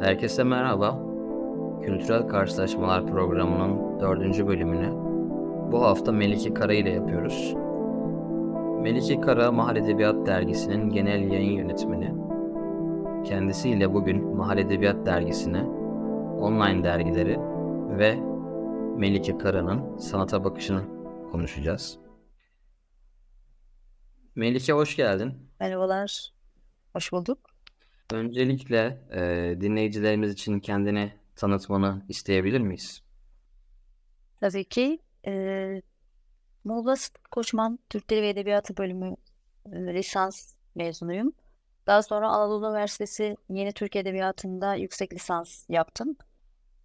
Herkese 0.00 0.44
merhaba. 0.44 0.98
Kültürel 1.82 2.28
Karşılaşmalar 2.28 3.06
programının 3.06 4.00
dördüncü 4.00 4.46
bölümünü 4.46 4.92
bu 5.72 5.82
hafta 5.82 6.12
Melike 6.12 6.54
Kara 6.54 6.72
ile 6.74 6.90
yapıyoruz. 6.90 7.54
Melike 8.82 9.20
Kara, 9.20 9.52
Mahal 9.52 9.76
Edebiyat 9.76 10.26
Dergisi'nin 10.26 10.90
genel 10.90 11.32
yayın 11.32 11.52
yönetmeni. 11.52 12.14
Kendisiyle 13.24 13.94
bugün 13.94 14.36
Mahal 14.36 14.58
Edebiyat 14.58 15.06
Dergisi'ni, 15.06 15.62
online 16.40 16.84
dergileri 16.84 17.38
ve 17.98 18.16
Melike 18.96 19.38
Kara'nın 19.38 19.96
sanata 19.98 20.44
bakışını 20.44 20.82
konuşacağız. 21.32 21.98
Melike 24.34 24.72
hoş 24.72 24.96
geldin. 24.96 25.32
Merhabalar, 25.60 26.32
hoş 26.92 27.12
bulduk. 27.12 27.38
Öncelikle 28.12 28.98
e, 29.12 29.20
dinleyicilerimiz 29.60 30.32
için 30.32 30.60
kendini 30.60 31.12
tanıtmanı 31.36 32.02
isteyebilir 32.08 32.60
miyiz? 32.60 33.02
Tabii 34.40 34.64
ki. 34.64 34.98
E, 35.26 35.82
Muğla 36.64 36.94
Koçman 37.30 37.78
Türk 37.90 38.10
Dili 38.10 38.22
ve 38.22 38.28
Edebiyatı 38.28 38.76
bölümü 38.76 39.16
e, 39.72 39.94
lisans 39.94 40.54
mezunuyum. 40.74 41.32
Daha 41.86 42.02
sonra 42.02 42.28
Anadolu 42.28 42.66
Üniversitesi 42.66 43.36
Yeni 43.50 43.72
Türk 43.72 43.96
Edebiyatı'nda 43.96 44.74
yüksek 44.74 45.14
lisans 45.14 45.64
yaptım. 45.68 46.16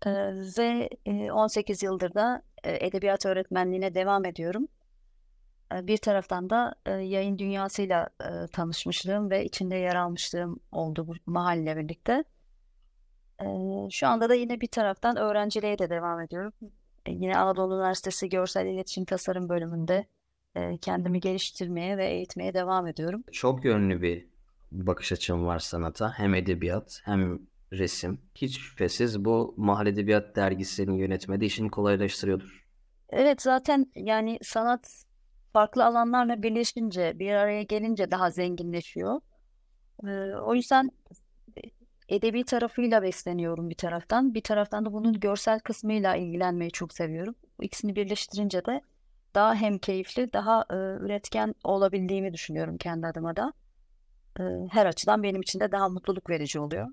E, 0.05 0.09
ve 0.57 0.89
e, 1.05 1.31
18 1.31 1.83
yıldır 1.83 2.13
da 2.13 2.41
e, 2.63 2.87
edebiyat 2.87 3.25
öğretmenliğine 3.25 3.95
devam 3.95 4.25
ediyorum. 4.25 4.67
Bir 5.71 5.97
taraftan 5.97 6.49
da 6.49 6.75
yayın 6.87 7.37
dünyasıyla 7.37 8.09
tanışmışlığım 8.51 9.29
ve 9.29 9.45
içinde 9.45 9.75
yer 9.75 9.95
almışlığım 9.95 10.59
oldu 10.71 11.07
bu 11.07 11.13
mahalle 11.25 11.77
birlikte. 11.77 12.23
Şu 13.91 14.07
anda 14.07 14.29
da 14.29 14.35
yine 14.35 14.61
bir 14.61 14.67
taraftan 14.67 15.17
öğrenciliğe 15.17 15.79
de 15.79 15.89
devam 15.89 16.19
ediyorum. 16.19 16.53
Yine 17.07 17.37
Anadolu 17.37 17.75
Üniversitesi 17.75 18.29
Görsel 18.29 18.65
İletişim 18.65 19.05
Tasarım 19.05 19.49
bölümünde 19.49 20.05
kendimi 20.81 21.19
geliştirmeye 21.19 21.97
ve 21.97 22.07
eğitmeye 22.07 22.53
devam 22.53 22.87
ediyorum. 22.87 23.23
Çok 23.31 23.65
yönlü 23.65 24.01
bir 24.01 24.27
bakış 24.71 25.11
açım 25.11 25.45
var 25.45 25.59
sanata. 25.59 26.11
Hem 26.19 26.35
edebiyat 26.35 27.01
hem 27.03 27.39
resim. 27.71 28.21
Hiç 28.35 28.59
şüphesiz 28.59 29.25
bu 29.25 29.53
Mahal 29.57 29.87
Edebiyat 29.87 30.35
Dergisi'nin 30.35 30.93
yönetmedi 30.93 31.45
işini 31.45 31.69
kolaylaştırıyordur. 31.71 32.67
Evet 33.09 33.41
zaten 33.41 33.91
yani 33.95 34.39
sanat 34.41 35.03
farklı 35.53 35.85
alanlarla 35.85 36.43
birleşince, 36.43 37.19
bir 37.19 37.31
araya 37.31 37.63
gelince 37.63 38.11
daha 38.11 38.31
zenginleşiyor. 38.31 39.21
Ee, 40.07 40.35
o 40.35 40.55
yüzden 40.55 40.91
edebi 42.09 42.43
tarafıyla 42.43 43.01
besleniyorum 43.01 43.69
bir 43.69 43.75
taraftan. 43.75 44.33
Bir 44.33 44.41
taraftan 44.41 44.85
da 44.85 44.93
bunun 44.93 45.19
görsel 45.19 45.59
kısmıyla 45.59 46.15
ilgilenmeyi 46.15 46.71
çok 46.71 46.93
seviyorum. 46.93 47.35
İkisini 47.61 47.95
birleştirince 47.95 48.65
de 48.65 48.81
daha 49.35 49.55
hem 49.55 49.77
keyifli, 49.77 50.33
daha 50.33 50.65
e, 50.69 50.75
üretken 50.75 51.55
olabildiğimi 51.63 52.33
düşünüyorum 52.33 52.77
kendi 52.77 53.07
adıma 53.07 53.35
da. 53.35 53.53
E, 54.39 54.43
her 54.71 54.85
açıdan 54.85 55.23
benim 55.23 55.41
için 55.41 55.59
de 55.59 55.71
daha 55.71 55.89
mutluluk 55.89 56.29
verici 56.29 56.59
oluyor. 56.59 56.87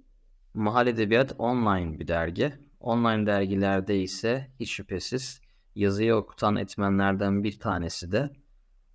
Mahal 0.54 0.86
Edebiyat 0.86 1.34
online 1.38 1.98
bir 1.98 2.08
dergi. 2.08 2.52
Online 2.80 3.26
dergilerde 3.26 4.00
ise 4.00 4.46
hiç 4.60 4.72
şüphesiz 4.72 5.40
yazıyı 5.74 6.14
okutan 6.14 6.56
etmenlerden 6.56 7.44
bir 7.44 7.60
tanesi 7.60 8.12
de 8.12 8.30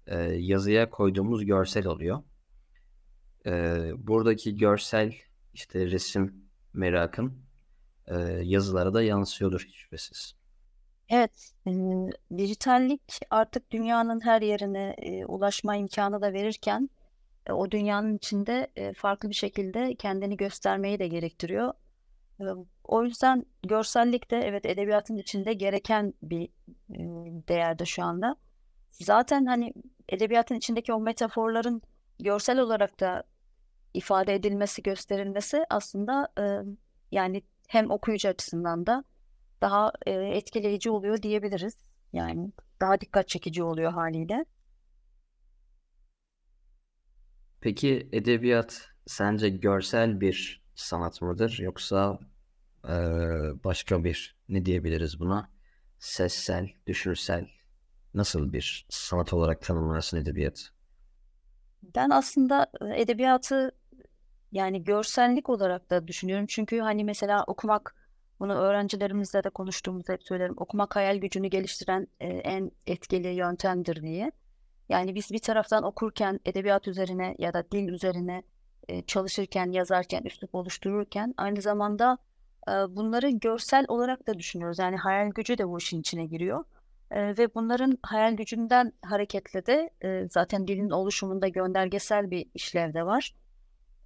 e, 0.08 0.18
yazıya 0.24 0.90
koyduğumuz 0.90 1.46
görsel 1.46 1.88
oluyor. 1.88 2.24
E, 3.46 3.52
buradaki 3.98 4.56
görsel 4.56 5.14
işte 5.54 5.86
resim 5.92 6.36
merakın 6.74 7.44
e, 8.08 8.16
yazılara 8.44 8.94
da 8.94 9.04
yansıyordur 9.04 9.62
hiç 9.68 9.76
şüphesiz. 9.76 10.36
Evet, 11.10 11.52
e, 11.68 11.72
dijitallik 12.38 13.20
artık 13.30 13.72
dünyanın 13.72 14.20
her 14.26 14.42
yerine 14.42 14.96
e, 14.98 15.26
ulaşma 15.26 15.76
imkanı 15.76 16.22
da 16.22 16.34
verirken 16.34 16.90
e, 17.48 17.52
o 17.52 17.72
dünyanın 17.72 18.18
içinde 18.18 18.68
e, 18.76 18.94
farklı 18.94 19.30
bir 19.30 19.36
şekilde 19.36 19.96
kendini 19.96 20.38
göstermeyi 20.38 21.00
de 21.00 21.08
gerektiriyor. 21.08 21.74
E, 22.40 22.44
o 22.84 23.04
yüzden 23.04 23.46
görsellik 23.64 24.32
de 24.32 24.38
evet 24.38 24.66
edebiyatın 24.66 25.18
içinde 25.18 25.54
gereken 25.54 26.14
bir 26.22 26.44
e, 26.90 27.00
değerde 27.48 27.86
şu 27.86 28.04
anda. 28.04 28.36
Zaten 28.90 29.46
hani 29.46 29.74
edebiyatın 30.10 30.56
içindeki 30.56 30.94
o 30.94 31.00
metaforların 31.00 31.82
görsel 32.20 32.60
olarak 32.60 33.00
da 33.00 33.24
ifade 33.94 34.34
edilmesi, 34.34 34.84
gösterilmesi 34.84 35.66
aslında 35.70 36.28
e, 36.40 36.44
yani 37.12 37.44
hem 37.68 37.92
okuyucu 37.92 38.30
açısından 38.30 38.86
da 38.86 39.04
daha 39.62 39.92
e, 40.06 40.12
etkileyici 40.12 40.90
oluyor 40.90 41.22
diyebiliriz. 41.22 41.78
Yani 42.14 42.52
daha 42.82 43.02
dikkat 43.02 43.28
çekici 43.28 43.64
oluyor 43.64 43.92
haliyle. 43.92 44.46
Peki 47.62 48.10
edebiyat 48.12 48.90
sence 49.06 49.50
görsel 49.50 50.22
bir 50.22 50.64
sanat 50.76 51.22
mıdır 51.22 51.60
yoksa 51.62 52.20
e, 52.86 52.94
başka 53.64 54.04
bir 54.04 54.36
ne 54.50 54.66
diyebiliriz 54.66 55.20
buna? 55.20 55.50
Sessel, 56.00 56.70
düşünsel 56.88 57.48
nasıl 58.14 58.54
bir 58.54 58.86
sanat 58.90 59.34
olarak 59.34 59.62
tanımlarsın 59.62 60.18
edebiyat? 60.18 60.70
Ben 61.96 62.10
aslında 62.10 62.68
edebiyatı 62.96 63.72
yani 64.52 64.84
görsellik 64.84 65.50
olarak 65.50 65.90
da 65.90 66.08
düşünüyorum. 66.08 66.46
Çünkü 66.50 66.80
hani 66.80 67.04
mesela 67.04 67.44
okumak, 67.48 67.96
bunu 68.40 68.56
öğrencilerimizle 68.56 69.44
de 69.44 69.50
konuştuğumuzda 69.50 70.14
hep 70.14 70.24
söylerim. 70.24 70.54
Okumak 70.58 70.96
hayal 70.96 71.18
gücünü 71.18 71.48
geliştiren 71.48 72.08
e, 72.20 72.28
en 72.28 72.72
etkili 72.88 73.28
yöntemdir 73.28 74.02
diye. 74.02 74.32
Yani 74.90 75.16
biz 75.16 75.32
bir 75.32 75.40
taraftan 75.40 75.84
okurken 75.84 76.40
edebiyat 76.46 76.88
üzerine 76.88 77.36
ya 77.40 77.54
da 77.54 77.72
dil 77.72 77.88
üzerine 77.88 78.44
e, 78.88 79.02
çalışırken, 79.02 79.72
yazarken, 79.72 80.24
üslup 80.24 80.56
oluştururken 80.56 81.34
aynı 81.38 81.62
zamanda 81.62 82.18
e, 82.68 82.72
bunları 82.72 83.30
görsel 83.30 83.86
olarak 83.88 84.28
da 84.28 84.40
düşünüyoruz. 84.40 84.80
Yani 84.80 84.98
hayal 84.98 85.30
gücü 85.30 85.58
de 85.58 85.68
bu 85.68 85.78
işin 85.78 86.00
içine 86.00 86.26
giriyor. 86.26 86.64
Ve 87.14 87.56
bunların 87.56 87.98
hayal 88.04 88.34
gücünden 88.34 88.94
hareketle 89.02 89.66
de 89.66 89.90
e, 90.04 90.28
zaten 90.32 90.68
dilin 90.68 90.90
oluşumunda 90.90 91.48
göndergesel 91.48 92.32
bir 92.32 92.46
işlev 92.54 92.94
de 92.94 93.06
var. 93.06 93.34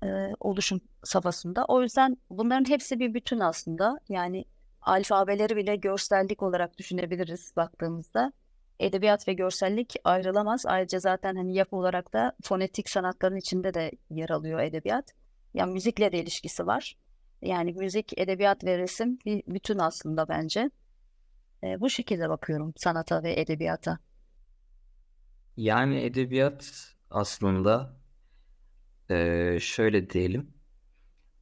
E, 0.04 0.08
oluşum 0.40 0.82
safhasında. 1.04 1.66
O 1.66 1.82
yüzden 1.82 2.18
bunların 2.30 2.70
hepsi 2.70 3.00
bir 3.00 3.14
bütün 3.14 3.40
aslında. 3.40 4.00
Yani 4.10 4.46
alfabeleri 4.82 5.56
bile 5.56 5.76
görsellik 5.76 6.44
olarak 6.44 6.78
düşünebiliriz 6.78 7.54
baktığımızda. 7.56 8.32
Edebiyat 8.80 9.28
ve 9.28 9.34
görsellik 9.34 9.96
ayrılamaz. 10.04 10.66
Ayrıca 10.66 11.00
zaten 11.00 11.36
hani 11.36 11.56
yapı 11.56 11.76
olarak 11.76 12.14
da 12.14 12.34
fonetik 12.44 12.90
sanatların 12.90 13.36
içinde 13.36 13.74
de 13.74 13.92
yer 14.10 14.30
alıyor 14.30 14.60
edebiyat. 14.60 15.14
Yani 15.54 15.74
müzikle 15.74 16.12
de 16.12 16.20
ilişkisi 16.20 16.68
var. 16.68 16.98
Yani 17.42 17.74
müzik, 17.74 18.20
edebiyat 18.20 18.64
ve 18.64 18.78
resim 18.78 19.20
bir 19.26 19.44
bütün 19.48 19.80
aslında 19.80 20.28
bence. 20.28 20.70
E, 21.64 21.80
bu 21.82 21.90
şekilde 21.90 22.30
bakıyorum 22.30 22.74
sanata 22.78 23.24
ve 23.24 23.40
edebiyata. 23.42 24.00
Yani 25.58 26.02
edebiyat 26.02 26.94
aslında 27.10 27.98
e, 29.10 29.58
şöyle 29.62 30.10
diyelim. 30.10 30.54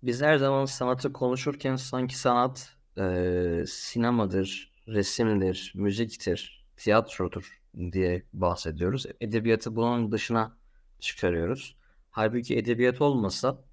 Biz 0.04 0.22
her 0.22 0.38
zaman 0.38 0.66
sanatı 0.66 1.14
konuşurken 1.14 1.76
sanki 1.76 2.18
sanat 2.20 2.76
e, 2.98 3.64
sinemadır, 3.68 4.74
resimdir, 4.88 5.72
müziktir, 5.76 6.66
tiyatrodur 6.78 7.62
diye 7.92 8.26
bahsediyoruz. 8.34 9.06
Edebiyatı 9.22 9.76
bunun 9.76 10.12
dışına 10.12 10.58
çıkarıyoruz. 11.00 11.78
Halbuki 12.12 12.58
edebiyat 12.58 13.02
olmasa 13.02 13.64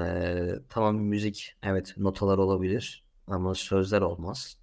e, 0.00 0.46
tamam 0.68 0.96
müzik 0.96 1.56
evet 1.62 1.94
notalar 1.96 2.38
olabilir 2.38 3.04
ama 3.26 3.54
sözler 3.54 4.00
olmaz. 4.00 4.58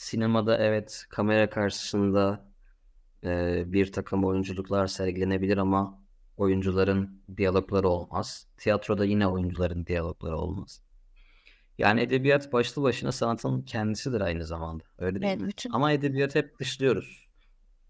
Sinemada 0.00 0.58
evet 0.58 1.06
kamera 1.08 1.50
karşısında 1.50 2.44
e, 3.24 3.64
bir 3.72 3.92
takım 3.92 4.24
oyunculuklar 4.24 4.86
sergilenebilir 4.86 5.56
ama 5.58 6.02
oyuncuların 6.36 7.22
diyalogları 7.36 7.88
olmaz. 7.88 8.46
Tiyatroda 8.58 9.04
yine 9.04 9.26
oyuncuların 9.28 9.86
diyalogları 9.86 10.36
olmaz. 10.36 10.82
Yani 11.78 12.00
edebiyat 12.00 12.52
başlı 12.52 12.82
başına 12.82 13.12
sanatın 13.12 13.62
kendisidir 13.62 14.20
aynı 14.20 14.46
zamanda. 14.46 14.84
Öyle 14.98 15.22
değil 15.22 15.32
Evet, 15.32 15.40
mi? 15.40 15.48
bütün 15.48 15.70
Ama 15.70 15.92
edebiyat 15.92 16.34
hep 16.34 16.58
dışlıyoruz 16.58 17.28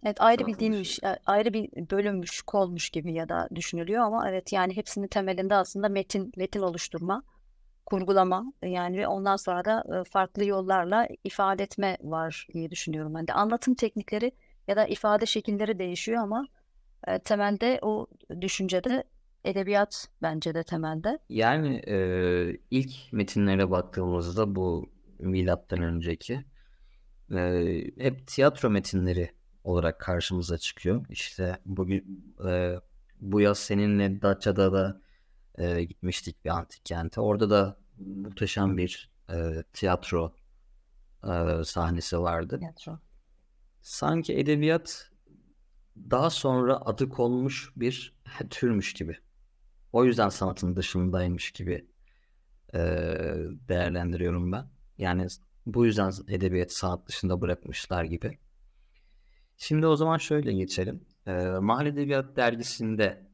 evet 0.05 0.21
ayrı 0.21 0.47
bir 0.47 0.53
sanatın 0.53 0.61
dilmiş, 0.61 0.89
dışında. 0.89 1.13
e, 1.15 1.21
ayrı 1.27 1.53
bir 1.53 1.91
bölünmüş, 1.91 2.43
kolmuş 2.43 2.91
gibi 2.91 3.13
ya 3.13 3.29
da 3.29 3.49
düşünülüyor 3.55 4.03
ama 4.05 4.31
evet 4.31 4.53
yani 4.53 4.77
hepsinin 4.77 5.07
temelinde 5.09 5.55
aslında 5.55 5.89
metin 5.89 6.33
metin 6.37 6.61
oluşturma, 6.61 7.23
kurgulama 7.91 8.53
e, 8.63 8.69
yani 8.69 8.99
ve 8.99 9.07
ondan 9.07 9.37
sonra 9.37 9.65
da 9.65 10.01
e, 10.01 10.05
farklı 10.05 10.45
yollarla 10.45 11.09
ifade 11.25 11.63
etme 11.63 11.97
var 12.03 12.47
diye 12.55 12.71
düşünüyorum 12.71 13.15
ben 13.15 13.27
de. 13.27 13.33
Anlatım 13.33 13.75
teknikleri 13.75 14.33
ya 14.69 14.77
da 14.77 14.87
ifade 14.87 15.27
şekilleri 15.27 15.79
değişiyor 15.79 16.23
ama 16.23 16.47
e, 17.07 17.19
temelde 17.19 17.79
o 17.83 18.07
düşüncede 18.41 19.05
edebiyat 19.45 20.09
bence 20.23 20.55
de 20.55 20.63
temelde. 20.63 21.19
Yani 21.29 21.77
e, 21.77 21.97
ilk 22.71 23.13
metinlere 23.13 23.71
baktığımızda 23.71 24.55
bu 24.55 24.91
milattan 25.19 25.83
önceki 25.83 26.45
e, 27.35 27.65
hep 27.99 28.27
tiyatro 28.27 28.71
metinleri 28.71 29.31
olarak 29.65 30.01
karşımıza 30.01 30.59
çıkıyor. 30.59 31.07
İşte 31.11 31.59
bugün 31.67 32.35
e, 32.49 32.75
bu 33.21 33.41
yaz 33.41 33.59
seninle 33.59 34.23
Datça'da 34.23 34.73
da 34.73 35.01
e, 35.61 35.85
gitmiştik 35.85 36.45
bir 36.45 36.51
antik 36.51 36.85
kente. 36.87 37.21
Orada 37.21 37.51
da 37.51 37.77
muhteşem 37.99 38.77
bir 38.77 39.11
e, 39.33 39.65
tiyatro 39.73 40.35
e, 41.25 41.65
sahnesi 41.65 42.21
vardı. 42.21 42.59
Tiyatro. 42.59 42.99
Sanki 43.83 44.39
edebiyat 44.39 45.11
daha 46.11 46.31
sonra 46.31 46.77
adı 46.77 47.09
konmuş 47.09 47.73
bir 47.77 48.15
türmüş 48.51 48.93
gibi. 48.95 49.17
O 49.93 50.05
yüzden 50.05 50.29
sanatın 50.29 50.77
dışındaymış 50.77 51.51
gibi 51.51 51.87
e, 52.75 52.79
değerlendiriyorum 53.69 54.53
ben. 54.53 54.71
Yani 54.99 55.27
bu 55.67 55.87
yüzden 55.87 56.13
edebiyat 56.29 56.73
sanat 56.73 57.09
dışında 57.09 57.41
bırakmışlar 57.41 58.05
gibi. 58.05 58.39
Şimdi 59.57 59.87
o 59.87 59.97
zaman 59.97 60.19
şöyle 60.19 60.53
geçelim. 60.53 61.05
E, 61.27 61.33
Mahalle 61.43 61.89
Edebiyat 61.89 62.37
Dergisi'nde 62.37 63.30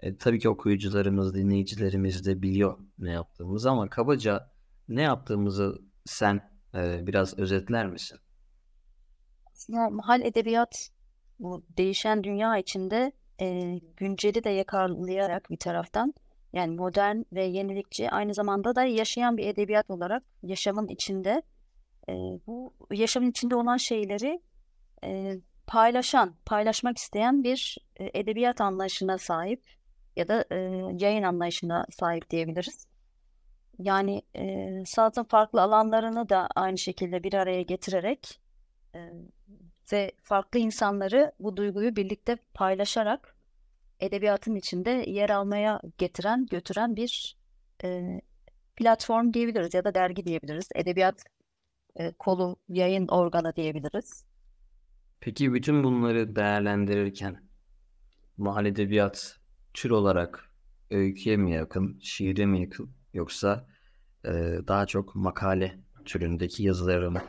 e, 0.00 0.16
tabii 0.16 0.38
ki 0.38 0.48
okuyucularımız, 0.48 1.34
dinleyicilerimiz 1.34 2.26
de 2.26 2.42
biliyor 2.42 2.78
ne 2.98 3.10
yaptığımızı 3.10 3.70
ama 3.70 3.88
kabaca 3.88 4.50
ne 4.88 5.02
yaptığımızı 5.02 5.78
sen 6.04 6.50
e, 6.74 7.06
biraz 7.06 7.38
özetler 7.38 7.86
misin? 7.86 8.18
Aslında 9.52 9.90
mahal 9.90 10.22
edebiyat 10.22 10.90
bu 11.38 11.64
değişen 11.76 12.24
dünya 12.24 12.58
içinde 12.58 13.12
e, 13.40 13.78
günceli 13.96 14.44
de 14.44 14.50
yakalayarak 14.50 15.50
bir 15.50 15.56
taraftan 15.56 16.14
yani 16.52 16.76
modern 16.76 17.22
ve 17.32 17.44
yenilikçi 17.44 18.10
aynı 18.10 18.34
zamanda 18.34 18.76
da 18.76 18.84
yaşayan 18.84 19.36
bir 19.36 19.46
edebiyat 19.46 19.90
olarak 19.90 20.22
yaşamın 20.42 20.88
içinde 20.88 21.42
e, 22.08 22.12
bu 22.46 22.74
yaşamın 22.90 23.30
içinde 23.30 23.56
olan 23.56 23.76
şeyleri 23.76 24.40
e, 25.04 25.38
paylaşan, 25.66 26.34
paylaşmak 26.46 26.98
isteyen 26.98 27.44
bir 27.44 27.78
e, 27.96 28.20
edebiyat 28.20 28.60
anlayışına 28.60 29.18
sahip 29.18 29.77
ya 30.18 30.28
da 30.28 30.44
e, 30.50 30.56
yayın 30.98 31.22
anlayışına 31.22 31.86
sahip 31.90 32.30
diyebiliriz. 32.30 32.86
Yani 33.78 34.22
e, 34.36 34.68
sanatın 34.86 35.24
farklı 35.24 35.62
alanlarını 35.62 36.28
da 36.28 36.48
aynı 36.54 36.78
şekilde 36.78 37.22
bir 37.22 37.34
araya 37.34 37.62
getirerek 37.62 38.40
e, 38.94 38.98
ve 39.92 40.12
farklı 40.22 40.58
insanları 40.58 41.32
bu 41.40 41.56
duyguyu 41.56 41.96
birlikte 41.96 42.36
paylaşarak 42.54 43.36
edebiyatın 44.00 44.54
içinde 44.54 44.90
yer 44.90 45.30
almaya 45.30 45.80
getiren, 45.98 46.46
götüren 46.46 46.96
bir 46.96 47.36
e, 47.84 48.20
platform 48.76 49.32
diyebiliriz 49.32 49.74
ya 49.74 49.84
da 49.84 49.94
dergi 49.94 50.24
diyebiliriz. 50.24 50.68
Edebiyat 50.74 51.24
e, 51.96 52.12
kolu, 52.12 52.56
yayın 52.68 53.08
organı 53.08 53.56
diyebiliriz. 53.56 54.24
Peki 55.20 55.52
bütün 55.54 55.84
bunları 55.84 56.36
değerlendirirken 56.36 57.48
mahalle 58.36 58.68
edebiyat 58.68 59.38
tür 59.78 59.90
olarak 59.90 60.50
öyküye 60.90 61.36
mi 61.36 61.52
yakın, 61.52 61.98
şiire 62.02 62.46
mi 62.46 62.60
yakın 62.60 62.90
yoksa 63.14 63.66
e, 64.24 64.30
daha 64.68 64.86
çok 64.86 65.14
makale 65.14 65.78
türündeki 66.04 66.62
yazılara 66.62 67.10
mı 67.10 67.20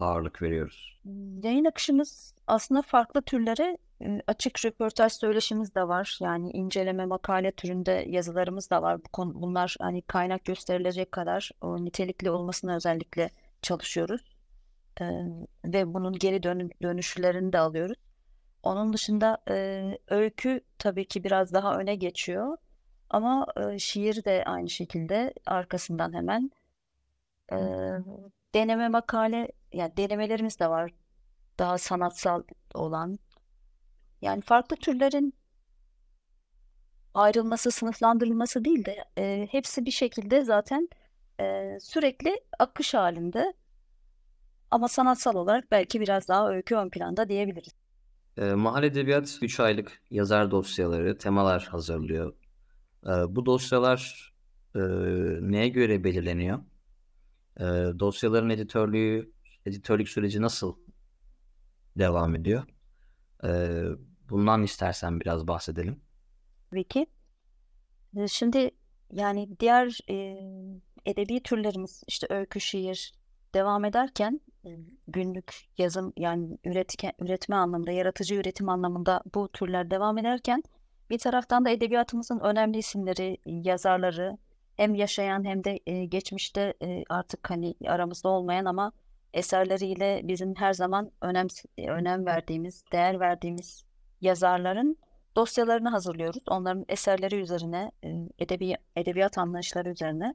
ağırlık 0.00 0.42
veriyoruz? 0.42 1.00
Yayın 1.42 1.64
akışımız 1.64 2.34
aslında 2.46 2.82
farklı 2.82 3.22
türlere 3.22 3.78
açık 4.26 4.64
röportaj 4.64 5.12
söyleşimiz 5.12 5.74
de 5.74 5.88
var. 5.88 6.18
Yani 6.20 6.50
inceleme 6.50 7.06
makale 7.06 7.52
türünde 7.52 8.04
yazılarımız 8.08 8.70
da 8.70 8.82
var. 8.82 8.98
Bu 9.04 9.08
konu, 9.12 9.42
bunlar 9.42 9.76
hani 9.80 10.02
kaynak 10.02 10.44
gösterilecek 10.44 11.12
kadar 11.12 11.50
o 11.60 11.84
nitelikli 11.84 12.30
olmasına 12.30 12.76
özellikle 12.76 13.30
çalışıyoruz. 13.62 14.38
Ee, 15.00 15.04
ve 15.64 15.94
bunun 15.94 16.12
geri 16.12 16.42
dön 16.42 16.70
dönüşlerini 16.82 17.52
de 17.52 17.58
alıyoruz. 17.58 17.96
Onun 18.62 18.92
dışında 18.92 19.38
e, 19.50 19.98
öykü 20.08 20.60
tabii 20.78 21.08
ki 21.08 21.24
biraz 21.24 21.52
daha 21.52 21.78
öne 21.78 21.94
geçiyor. 21.94 22.56
Ama 23.10 23.46
e, 23.56 23.78
şiir 23.78 24.24
de 24.24 24.44
aynı 24.46 24.70
şekilde 24.70 25.34
arkasından 25.46 26.12
hemen 26.12 26.50
e, 27.52 27.56
deneme 28.54 28.88
makale 28.88 29.48
yani 29.72 29.96
denemelerimiz 29.96 30.60
de 30.60 30.70
var. 30.70 30.92
Daha 31.58 31.78
sanatsal 31.78 32.42
olan. 32.74 33.18
Yani 34.22 34.42
farklı 34.42 34.76
türlerin 34.76 35.34
ayrılması, 37.14 37.70
sınıflandırılması 37.70 38.64
değil 38.64 38.84
de 38.84 39.04
e, 39.18 39.48
hepsi 39.50 39.86
bir 39.86 39.90
şekilde 39.90 40.44
zaten 40.44 40.88
e, 41.40 41.78
sürekli 41.80 42.40
akış 42.58 42.94
halinde. 42.94 43.52
Ama 44.70 44.88
sanatsal 44.88 45.34
olarak 45.34 45.70
belki 45.70 46.00
biraz 46.00 46.28
daha 46.28 46.50
öykü 46.50 46.76
ön 46.76 46.90
planda 46.90 47.28
diyebiliriz. 47.28 47.87
E, 48.38 48.54
Mahalle 48.54 48.86
Edebiyat 48.86 49.38
3 49.42 49.60
aylık 49.60 50.02
yazar 50.10 50.50
dosyaları, 50.50 51.18
temalar 51.18 51.64
hazırlıyor. 51.64 52.34
E, 53.04 53.08
bu 53.08 53.46
dosyalar 53.46 54.32
e, 54.74 54.80
neye 55.40 55.68
göre 55.68 56.04
belirleniyor? 56.04 56.58
E, 57.56 57.64
dosyaların 57.98 58.50
editörlüğü, 58.50 59.32
editörlük 59.66 60.08
süreci 60.08 60.42
nasıl 60.42 60.76
devam 61.98 62.34
ediyor? 62.34 62.62
E, 63.44 63.82
bundan 64.30 64.62
istersen 64.62 65.20
biraz 65.20 65.48
bahsedelim. 65.48 66.00
Tabii 66.70 66.84
ki. 66.84 67.06
E, 68.16 68.28
şimdi 68.28 68.70
yani 69.12 69.60
diğer 69.60 69.98
e, 70.10 70.14
edebi 71.06 71.42
türlerimiz 71.42 72.02
işte 72.06 72.26
öykü, 72.30 72.60
şiir 72.60 73.17
devam 73.54 73.84
ederken 73.84 74.40
günlük 75.08 75.54
yazım 75.78 76.12
yani 76.16 76.58
üretken, 76.64 77.12
üretme 77.18 77.56
anlamında, 77.56 77.90
yaratıcı 77.90 78.34
üretim 78.34 78.68
anlamında 78.68 79.22
bu 79.34 79.48
türler 79.48 79.90
devam 79.90 80.18
ederken 80.18 80.62
bir 81.10 81.18
taraftan 81.18 81.64
da 81.64 81.70
edebiyatımızın 81.70 82.40
önemli 82.40 82.78
isimleri, 82.78 83.38
yazarları 83.46 84.38
hem 84.76 84.94
yaşayan 84.94 85.44
hem 85.44 85.64
de 85.64 85.78
e, 85.86 86.04
geçmişte 86.04 86.74
e, 86.82 87.04
artık 87.08 87.50
hani 87.50 87.74
aramızda 87.86 88.28
olmayan 88.28 88.64
ama 88.64 88.92
eserleriyle 89.34 90.20
bizim 90.24 90.54
her 90.54 90.72
zaman 90.72 91.10
önem 91.22 91.46
önem 91.78 92.26
verdiğimiz, 92.26 92.84
değer 92.92 93.20
verdiğimiz 93.20 93.84
yazarların 94.20 94.96
dosyalarını 95.36 95.88
hazırlıyoruz. 95.88 96.42
Onların 96.48 96.84
eserleri 96.88 97.36
üzerine, 97.36 97.92
e, 98.04 98.08
edebi 98.38 98.74
edebiyat 98.96 99.38
anlayışları 99.38 99.90
üzerine. 99.90 100.34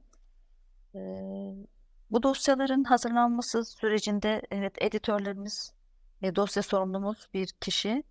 E, 0.94 1.00
bu 2.14 2.22
dosyaların 2.22 2.84
hazırlanması 2.84 3.64
sürecinde 3.64 4.42
evet 4.50 4.82
editörlerimiz 4.82 5.72
ve 6.22 6.36
dosya 6.36 6.62
sorumlumuz 6.62 7.28
bir 7.34 7.46
kişi 7.46 8.02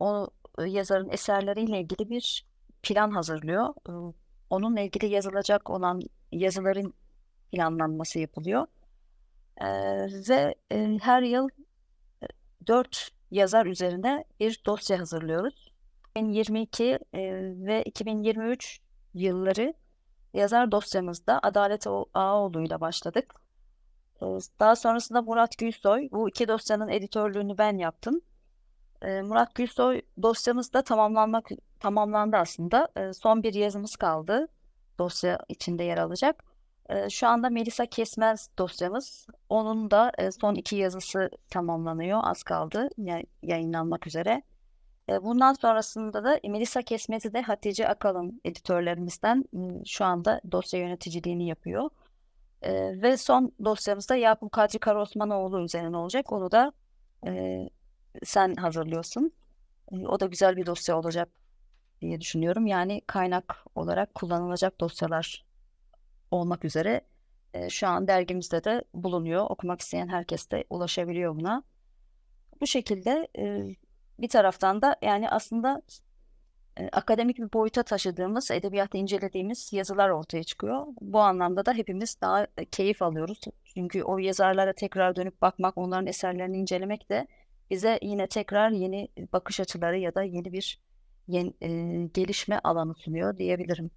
o 0.00 0.28
e, 0.58 0.64
yazarın 0.64 1.08
eserleriyle 1.08 1.80
ilgili 1.80 2.10
bir 2.10 2.46
plan 2.82 3.10
hazırlıyor. 3.10 3.74
E, 3.88 4.14
onunla 4.50 4.80
ilgili 4.80 5.06
yazılacak 5.06 5.70
olan 5.70 6.00
yazıların 6.32 6.94
planlanması 7.52 8.18
yapılıyor. 8.18 8.66
Ee, 9.60 9.66
ve 10.28 10.54
e, 10.72 10.98
her 11.02 11.22
yıl 11.22 11.48
e, 12.22 12.26
dört 12.66 13.10
yazar 13.30 13.66
üzerine 13.66 14.24
bir 14.40 14.62
dosya 14.66 14.98
hazırlıyoruz. 15.00 15.72
2022 16.10 16.84
e, 16.84 16.98
ve 17.66 17.82
2023 17.82 18.80
yılları 19.14 19.74
yazar 20.34 20.72
dosyamızda 20.72 21.40
Adalet 21.42 21.86
Ağaoğlu 22.14 22.62
ile 22.62 22.80
başladık. 22.80 23.45
Daha 24.60 24.76
sonrasında 24.76 25.22
Murat 25.22 25.58
Gülsoy, 25.58 26.08
bu 26.12 26.28
iki 26.28 26.48
dosyanın 26.48 26.88
editörlüğünü 26.88 27.58
ben 27.58 27.78
yaptım. 27.78 28.20
Murat 29.02 29.54
Gülsoy 29.54 30.02
dosyamız 30.22 30.72
da 30.72 30.82
tamamlanmak 30.82 31.48
tamamlandı 31.80 32.36
aslında. 32.36 32.88
Son 33.14 33.42
bir 33.42 33.54
yazımız 33.54 33.96
kaldı. 33.96 34.48
Dosya 34.98 35.38
içinde 35.48 35.84
yer 35.84 35.98
alacak. 35.98 36.44
Şu 37.10 37.28
anda 37.28 37.50
Melisa 37.50 37.86
Kesmez 37.86 38.50
dosyamız. 38.58 39.26
Onun 39.48 39.90
da 39.90 40.12
son 40.40 40.54
iki 40.54 40.76
yazısı 40.76 41.30
tamamlanıyor. 41.50 42.20
Az 42.22 42.42
kaldı 42.42 42.88
yayınlanmak 43.42 44.06
üzere. 44.06 44.42
Bundan 45.22 45.52
sonrasında 45.52 46.24
da 46.24 46.40
Melisa 46.44 46.82
Kesmez'i 46.82 47.34
de 47.34 47.42
Hatice 47.42 47.88
Akalın 47.88 48.40
editörlerimizden 48.44 49.44
şu 49.86 50.04
anda 50.04 50.40
dosya 50.52 50.80
yöneticiliğini 50.80 51.48
yapıyor. 51.48 51.90
E, 52.66 53.02
ve 53.02 53.16
son 53.16 53.52
dosyamızda 53.64 54.16
Yakup 54.16 54.52
Kadri 54.52 54.78
Karaosmanoğlu 54.78 55.64
üzerine 55.64 55.96
olacak. 55.96 56.32
Onu 56.32 56.50
da 56.50 56.72
e, 57.26 57.62
sen 58.24 58.54
hazırlıyorsun. 58.54 59.32
E, 59.92 60.06
o 60.06 60.20
da 60.20 60.26
güzel 60.26 60.56
bir 60.56 60.66
dosya 60.66 60.98
olacak 60.98 61.28
diye 62.00 62.20
düşünüyorum. 62.20 62.66
Yani 62.66 63.00
kaynak 63.06 63.56
olarak 63.74 64.14
kullanılacak 64.14 64.80
dosyalar 64.80 65.44
olmak 66.30 66.64
üzere 66.64 67.00
e, 67.54 67.70
şu 67.70 67.86
an 67.86 68.08
dergimizde 68.08 68.64
de 68.64 68.84
bulunuyor. 68.94 69.46
Okumak 69.50 69.80
isteyen 69.80 70.08
herkes 70.08 70.50
de 70.50 70.64
ulaşabiliyor 70.70 71.36
buna. 71.36 71.62
Bu 72.60 72.66
şekilde 72.66 73.28
e, 73.38 73.76
bir 74.18 74.28
taraftan 74.28 74.82
da 74.82 74.96
yani 75.02 75.30
aslında 75.30 75.82
akademik 76.92 77.38
bir 77.38 77.52
boyuta 77.52 77.82
taşıdığımız, 77.82 78.50
edebiyatı 78.50 78.98
incelediğimiz 78.98 79.72
yazılar 79.72 80.08
ortaya 80.10 80.44
çıkıyor. 80.44 80.86
Bu 81.00 81.20
anlamda 81.20 81.66
da 81.66 81.72
hepimiz 81.72 82.20
daha 82.20 82.46
e, 82.56 82.64
keyif 82.64 83.02
alıyoruz. 83.02 83.40
Çünkü 83.64 84.02
o 84.02 84.18
yazarlara 84.18 84.72
tekrar 84.72 85.16
dönüp 85.16 85.42
bakmak, 85.42 85.78
onların 85.78 86.06
eserlerini 86.06 86.56
incelemek 86.56 87.10
de 87.10 87.26
bize 87.70 87.98
yine 88.02 88.26
tekrar 88.26 88.70
yeni 88.70 89.08
bakış 89.32 89.60
açıları 89.60 89.98
ya 89.98 90.14
da 90.14 90.22
yeni 90.22 90.52
bir 90.52 90.80
yeni, 91.28 91.54
e, 91.60 91.68
gelişme 92.14 92.60
alanı 92.64 92.94
sunuyor 92.94 93.38
diyebilirim. 93.38 93.90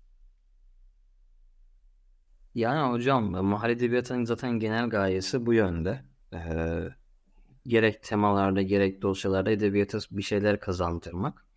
Yani 2.56 2.92
hocam 2.92 3.24
mahalle 3.46 3.72
edebiyatının 3.72 4.24
zaten 4.24 4.52
genel 4.60 4.90
gayesi 4.90 5.46
bu 5.46 5.54
yönde. 5.54 6.02
Ee, 6.34 6.90
gerek 7.68 8.04
temalarda 8.04 8.62
gerek 8.62 9.02
dosyalarda 9.02 9.52
edebiyata 9.52 10.00
bir 10.12 10.22
şeyler 10.22 10.60
kazandırmak. 10.60 11.49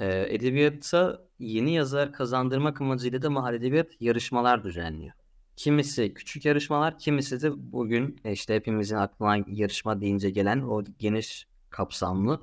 Ee, 0.00 0.26
edebiyata 0.34 1.26
yeni 1.38 1.74
yazar 1.74 2.12
kazandırmak 2.12 2.80
amacıyla 2.80 3.22
da 3.22 3.30
mahalle 3.30 3.56
edebiyat 3.56 4.00
yarışmalar 4.00 4.64
düzenliyor. 4.64 5.12
Kimisi 5.56 6.14
küçük 6.14 6.44
yarışmalar, 6.44 6.98
kimisi 6.98 7.42
de 7.42 7.72
bugün 7.72 8.20
işte 8.24 8.54
hepimizin 8.54 8.96
aklına 8.96 9.44
yarışma 9.48 10.00
deyince 10.00 10.30
gelen 10.30 10.60
o 10.60 10.84
geniş 10.98 11.46
kapsamlı 11.70 12.42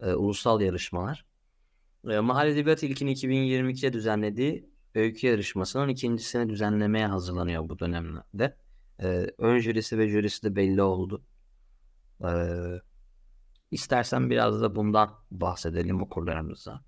e, 0.00 0.12
ulusal 0.12 0.60
yarışmalar. 0.60 1.24
E, 2.10 2.18
Mahalle 2.20 2.50
Edebiyatı 2.50 2.86
ilkini 2.86 3.12
2022'de 3.12 3.92
düzenlediği 3.92 4.70
öykü 4.94 5.26
yarışmasının 5.26 5.88
ikincisini 5.88 6.48
düzenlemeye 6.48 7.06
hazırlanıyor 7.06 7.68
bu 7.68 7.78
dönemde. 7.78 8.56
E, 9.02 9.26
ön 9.38 9.58
jürisi 9.58 9.98
ve 9.98 10.08
jürisi 10.08 10.42
de 10.42 10.56
belli 10.56 10.82
oldu. 10.82 11.22
E, 12.24 12.30
istersen 13.70 14.30
biraz 14.30 14.62
da 14.62 14.76
bundan 14.76 15.10
bahsedelim 15.30 16.02
okurlarımıza. 16.02 16.80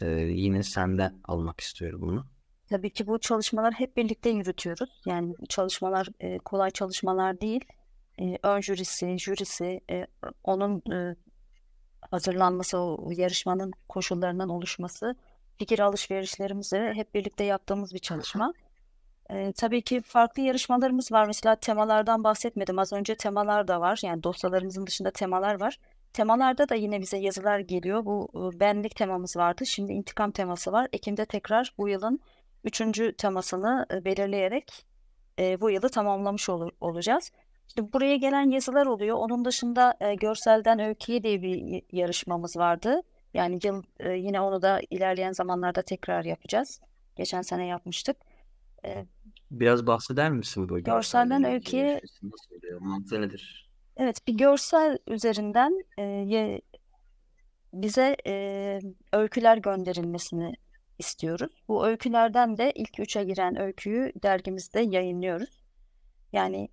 E, 0.00 0.06
yine 0.10 0.62
senden 0.62 1.20
almak 1.24 1.60
istiyorum 1.60 2.00
bunu. 2.02 2.26
Tabii 2.68 2.90
ki 2.92 3.06
bu 3.06 3.18
çalışmalar 3.18 3.74
hep 3.74 3.96
birlikte 3.96 4.30
yürütüyoruz. 4.30 5.02
Yani 5.06 5.34
çalışmalar 5.48 6.08
e, 6.20 6.38
kolay 6.38 6.70
çalışmalar 6.70 7.40
değil. 7.40 7.64
E, 8.20 8.38
ön 8.42 8.60
jürisi, 8.60 9.18
jürisi, 9.18 9.80
e, 9.90 10.06
onun 10.44 10.92
e, 10.92 11.16
hazırlanması, 12.10 12.78
o 12.78 13.10
yarışmanın 13.10 13.72
koşullarından 13.88 14.48
oluşması, 14.48 15.16
fikir 15.58 15.78
alışverişlerimizi 15.78 16.92
hep 16.94 17.14
birlikte 17.14 17.44
yaptığımız 17.44 17.94
bir 17.94 17.98
çalışma. 17.98 18.54
E, 19.30 19.52
tabii 19.52 19.82
ki 19.82 20.00
farklı 20.00 20.42
yarışmalarımız 20.42 21.12
var. 21.12 21.26
Mesela 21.26 21.56
temalardan 21.56 22.24
bahsetmedim. 22.24 22.78
Az 22.78 22.92
önce 22.92 23.16
temalar 23.16 23.68
da 23.68 23.80
var. 23.80 24.00
Yani 24.04 24.22
dosyalarımızın 24.22 24.86
dışında 24.86 25.10
temalar 25.10 25.60
var. 25.60 25.78
Temalarda 26.14 26.68
da 26.68 26.74
yine 26.74 27.00
bize 27.00 27.16
yazılar 27.18 27.58
geliyor. 27.58 28.04
Bu 28.04 28.28
e, 28.34 28.60
benlik 28.60 28.96
temamız 28.96 29.36
vardı. 29.36 29.66
Şimdi 29.66 29.92
intikam 29.92 30.30
teması 30.30 30.72
var. 30.72 30.88
Ekim'de 30.92 31.26
tekrar 31.26 31.74
bu 31.78 31.88
yılın 31.88 32.20
üçüncü 32.64 33.16
temasını 33.16 33.86
e, 33.92 34.04
belirleyerek 34.04 34.86
e, 35.38 35.60
bu 35.60 35.70
yılı 35.70 35.88
tamamlamış 35.88 36.48
ol 36.48 36.70
olacağız. 36.80 37.30
İşte 37.68 37.92
buraya 37.92 38.16
gelen 38.16 38.50
yazılar 38.50 38.86
oluyor. 38.86 39.16
Onun 39.16 39.44
dışında 39.44 39.94
e, 40.00 40.14
görselden 40.14 40.78
öyküye 40.78 41.22
diye 41.22 41.42
bir 41.42 41.82
yarışmamız 41.92 42.56
vardı. 42.56 43.00
Yani 43.34 43.58
yıl 43.64 43.82
e, 44.00 44.12
yine 44.12 44.40
onu 44.40 44.62
da 44.62 44.80
ilerleyen 44.90 45.32
zamanlarda 45.32 45.82
tekrar 45.82 46.24
yapacağız. 46.24 46.80
Geçen 47.16 47.42
sene 47.42 47.66
yapmıştık. 47.66 48.16
E, 48.84 49.06
Biraz 49.50 49.86
bahseder 49.86 50.30
misin 50.30 50.68
bu 50.68 50.78
görselden 50.78 51.44
öyküye? 51.44 52.00
Nasıl 52.22 52.56
oluyor? 52.56 52.80
Mantığı 52.80 53.20
nedir? 53.20 53.63
Evet, 53.96 54.26
bir 54.26 54.34
görsel 54.34 54.98
üzerinden 55.06 55.84
e, 55.98 56.60
bize 57.72 58.16
e, 58.26 58.80
öyküler 59.12 59.56
gönderilmesini 59.56 60.54
istiyoruz. 60.98 61.52
Bu 61.68 61.86
öykülerden 61.86 62.56
de 62.56 62.72
ilk 62.74 63.00
üçe 63.00 63.24
giren 63.24 63.60
öyküyü 63.60 64.12
dergimizde 64.22 64.80
yayınlıyoruz. 64.80 65.62
Yani 66.32 66.68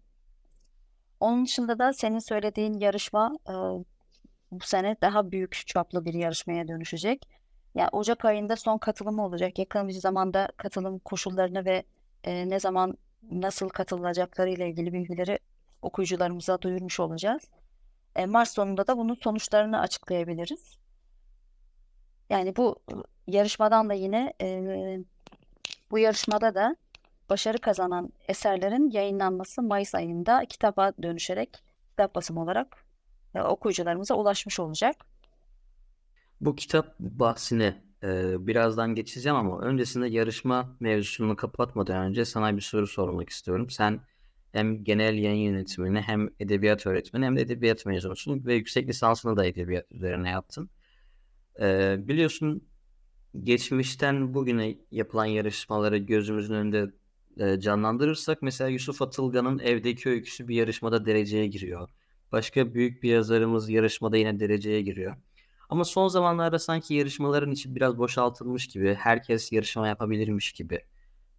onun 1.20 1.46
dışında 1.46 1.80
da 1.80 1.94
senin 1.94 2.20
söylediğin 2.20 2.74
yarışma 2.74 3.38
e, 3.50 3.54
bu 4.52 4.66
sene 4.66 4.96
daha 5.02 5.32
büyük 5.32 5.68
çaplı 5.68 6.06
bir 6.06 6.14
yarışmaya 6.14 6.68
dönüşecek. 6.68 7.28
Yani 7.76 7.90
Ocak 7.92 8.26
ayında 8.26 8.56
son 8.56 8.78
katılımı 8.78 9.26
olacak. 9.26 9.60
Yakın 9.60 9.88
bir 9.88 9.94
zamanda 9.94 10.48
katılım 10.58 11.00
koşullarını 11.00 11.66
ve 11.66 11.84
e, 12.24 12.50
ne 12.50 12.60
zaman 12.60 12.98
nasıl 13.32 13.70
katılacakları 13.70 14.50
ile 14.50 14.70
ilgili 14.70 14.94
bilgileri 14.94 15.40
okuyucularımıza 15.82 16.62
duyurmuş 16.62 17.00
olacağız. 17.00 17.44
E, 18.16 18.26
Mart 18.26 18.50
sonunda 18.50 18.88
da 18.88 18.98
bunun 18.98 19.14
sonuçlarını 19.14 19.80
açıklayabiliriz. 19.80 20.78
Yani 22.30 22.56
bu 22.56 22.76
yarışmadan 23.28 23.90
da 23.90 23.94
yine 23.94 24.34
e, 24.42 25.00
bu 25.92 26.00
yarışmada 26.00 26.56
da 26.56 26.76
başarı 27.30 27.58
kazanan 27.58 28.10
eserlerin 28.28 28.90
yayınlanması 28.92 29.62
Mayıs 29.62 29.96
ayında 29.96 30.46
kitaba 30.46 30.94
dönüşerek 31.04 31.64
kitap 31.90 32.16
basımı 32.16 32.42
olarak 32.42 32.86
e, 33.36 33.42
okuyucularımıza 33.42 34.16
ulaşmış 34.16 34.60
olacak. 34.60 34.96
Bu 36.42 36.56
kitap 36.56 37.00
bahsine 37.00 37.84
e, 38.04 38.48
birazdan 38.48 38.96
geçeceğim 38.96 39.36
ama 39.36 39.60
öncesinde 39.60 40.08
yarışma 40.08 40.76
mevzusunu 40.80 41.36
kapatmadan 41.36 41.98
önce 41.98 42.26
sana 42.26 42.56
bir 42.56 42.62
soru 42.62 42.88
sormak 42.88 43.30
istiyorum. 43.30 43.70
Sen 43.70 44.00
hem 44.52 44.84
genel 44.84 45.18
yayın 45.18 45.52
yönetmeni 45.52 46.02
hem 46.02 46.30
edebiyat 46.40 46.86
öğretmeni 46.88 47.26
hem 47.26 47.38
de 47.38 47.42
edebiyat 47.42 47.86
mezunusun 47.86 48.46
ve 48.46 48.54
yüksek 48.54 48.90
lisansını 48.90 49.38
da 49.38 49.46
edebiyat 49.46 49.92
üzerine 49.92 50.30
yaptın. 50.30 50.70
E, 51.62 51.96
biliyorsun 52.08 52.68
geçmişten 53.44 54.34
bugüne 54.34 54.78
yapılan 54.92 55.26
yarışmaları 55.26 55.98
gözümüzün 55.98 56.54
önünde 56.54 56.92
e, 57.38 57.60
canlandırırsak 57.60 58.42
mesela 58.42 58.68
Yusuf 58.70 59.02
Atılgan'ın 59.02 59.60
Evdeki 59.60 60.10
Öyküsü 60.10 60.48
bir 60.48 60.56
yarışmada 60.56 61.06
dereceye 61.06 61.48
giriyor. 61.48 61.90
Başka 62.32 62.74
büyük 62.74 63.04
bir 63.04 63.10
yazarımız 63.10 63.70
yarışmada 63.70 64.18
yine 64.18 64.40
dereceye 64.40 64.82
giriyor. 64.82 65.16
Ama 65.70 65.86
son 65.86 66.08
zamanlarda 66.08 66.60
sanki 66.60 66.94
yarışmaların 66.94 67.52
içi 67.52 67.76
biraz 67.76 67.98
boşaltılmış 67.98 68.68
gibi, 68.68 68.94
herkes 68.94 69.52
yarışma 69.52 69.88
yapabilirmiş 69.88 70.52
gibi 70.52 70.80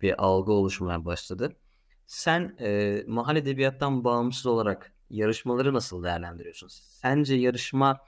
bir 0.03 0.25
algı 0.25 0.53
oluşmaya 0.53 1.05
başladı. 1.05 1.57
Sen 2.07 2.57
e, 2.61 3.03
mahalle 3.07 3.39
edebiyattan 3.39 4.05
bağımsız 4.05 4.47
olarak 4.47 4.93
yarışmaları 5.11 5.75
nasıl 5.75 6.03
değerlendiriyorsun? 6.05 6.69
Sence 6.73 7.35
yarışma 7.35 7.99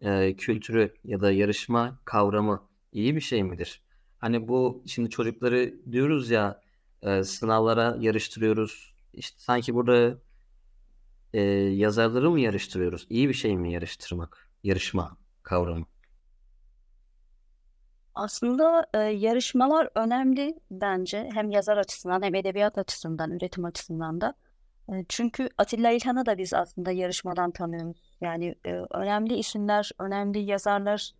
e, 0.00 0.36
kültürü 0.36 0.94
ya 1.04 1.20
da 1.20 1.32
yarışma 1.32 2.00
kavramı 2.04 2.68
iyi 2.92 3.16
bir 3.16 3.20
şey 3.20 3.42
midir? 3.42 3.82
Hani 4.18 4.48
bu 4.48 4.82
şimdi 4.86 5.10
çocukları 5.10 5.74
diyoruz 5.92 6.30
ya 6.30 6.60
e, 7.02 7.24
sınavlara 7.24 7.96
yarıştırıyoruz. 8.00 8.94
İşte 9.12 9.36
sanki 9.40 9.74
burada 9.74 10.18
e, 11.32 11.40
yazarları 11.52 12.30
mı 12.30 12.40
yarıştırıyoruz? 12.40 13.06
İyi 13.10 13.28
bir 13.28 13.34
şey 13.34 13.56
mi 13.56 13.72
yarıştırmak? 13.72 14.48
Yarışma 14.62 15.16
kavramı. 15.42 15.86
Aslında 18.14 18.86
e, 18.94 18.98
yarışmalar 18.98 19.88
önemli 19.94 20.54
bence 20.70 21.30
hem 21.34 21.50
yazar 21.50 21.76
açısından 21.76 22.22
hem 22.22 22.34
edebiyat 22.34 22.78
açısından, 22.78 23.30
üretim 23.30 23.64
açısından 23.64 24.20
da. 24.20 24.34
E, 24.92 25.04
çünkü 25.08 25.48
Atilla 25.58 25.90
İlhan'ı 25.90 26.26
da 26.26 26.38
biz 26.38 26.54
aslında 26.54 26.90
yarışmadan 26.90 27.50
tanıyoruz. 27.50 28.16
Yani 28.20 28.54
e, 28.66 28.72
önemli 28.90 29.34
isimler, 29.34 29.90
önemli 29.98 30.38
yazarlar 30.38 31.12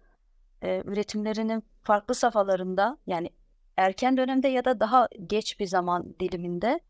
e, 0.62 0.82
üretimlerinin 0.84 1.64
farklı 1.82 2.14
safhalarında 2.14 2.98
yani 3.06 3.30
erken 3.76 4.16
dönemde 4.16 4.48
ya 4.48 4.64
da 4.64 4.80
daha 4.80 5.08
geç 5.26 5.60
bir 5.60 5.66
zaman 5.66 6.14
diliminde 6.20 6.80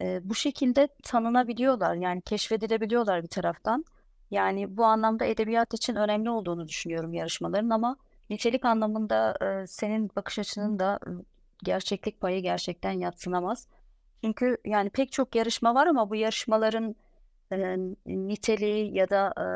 e, 0.00 0.20
bu 0.28 0.34
şekilde 0.34 0.88
tanınabiliyorlar. 1.02 1.94
Yani 1.94 2.20
keşfedilebiliyorlar 2.20 3.22
bir 3.22 3.28
taraftan. 3.28 3.84
Yani 4.30 4.76
bu 4.76 4.84
anlamda 4.84 5.24
edebiyat 5.24 5.74
için 5.74 5.96
önemli 5.96 6.30
olduğunu 6.30 6.68
düşünüyorum 6.68 7.14
yarışmaların 7.14 7.70
ama 7.70 7.96
nitelik 8.30 8.64
anlamında 8.64 9.34
e, 9.42 9.66
senin 9.66 10.10
bakış 10.16 10.38
açının 10.38 10.78
da 10.78 11.00
gerçeklik 11.64 12.20
payı 12.20 12.42
gerçekten 12.42 12.92
yatsınamaz. 12.92 13.68
Çünkü 14.24 14.56
yani 14.64 14.90
pek 14.90 15.12
çok 15.12 15.34
yarışma 15.34 15.74
var 15.74 15.86
ama 15.86 16.10
bu 16.10 16.16
yarışmaların 16.16 16.96
e, 17.52 17.76
niteliği 18.06 18.96
ya 18.96 19.10
da 19.10 19.34
e, 19.38 19.46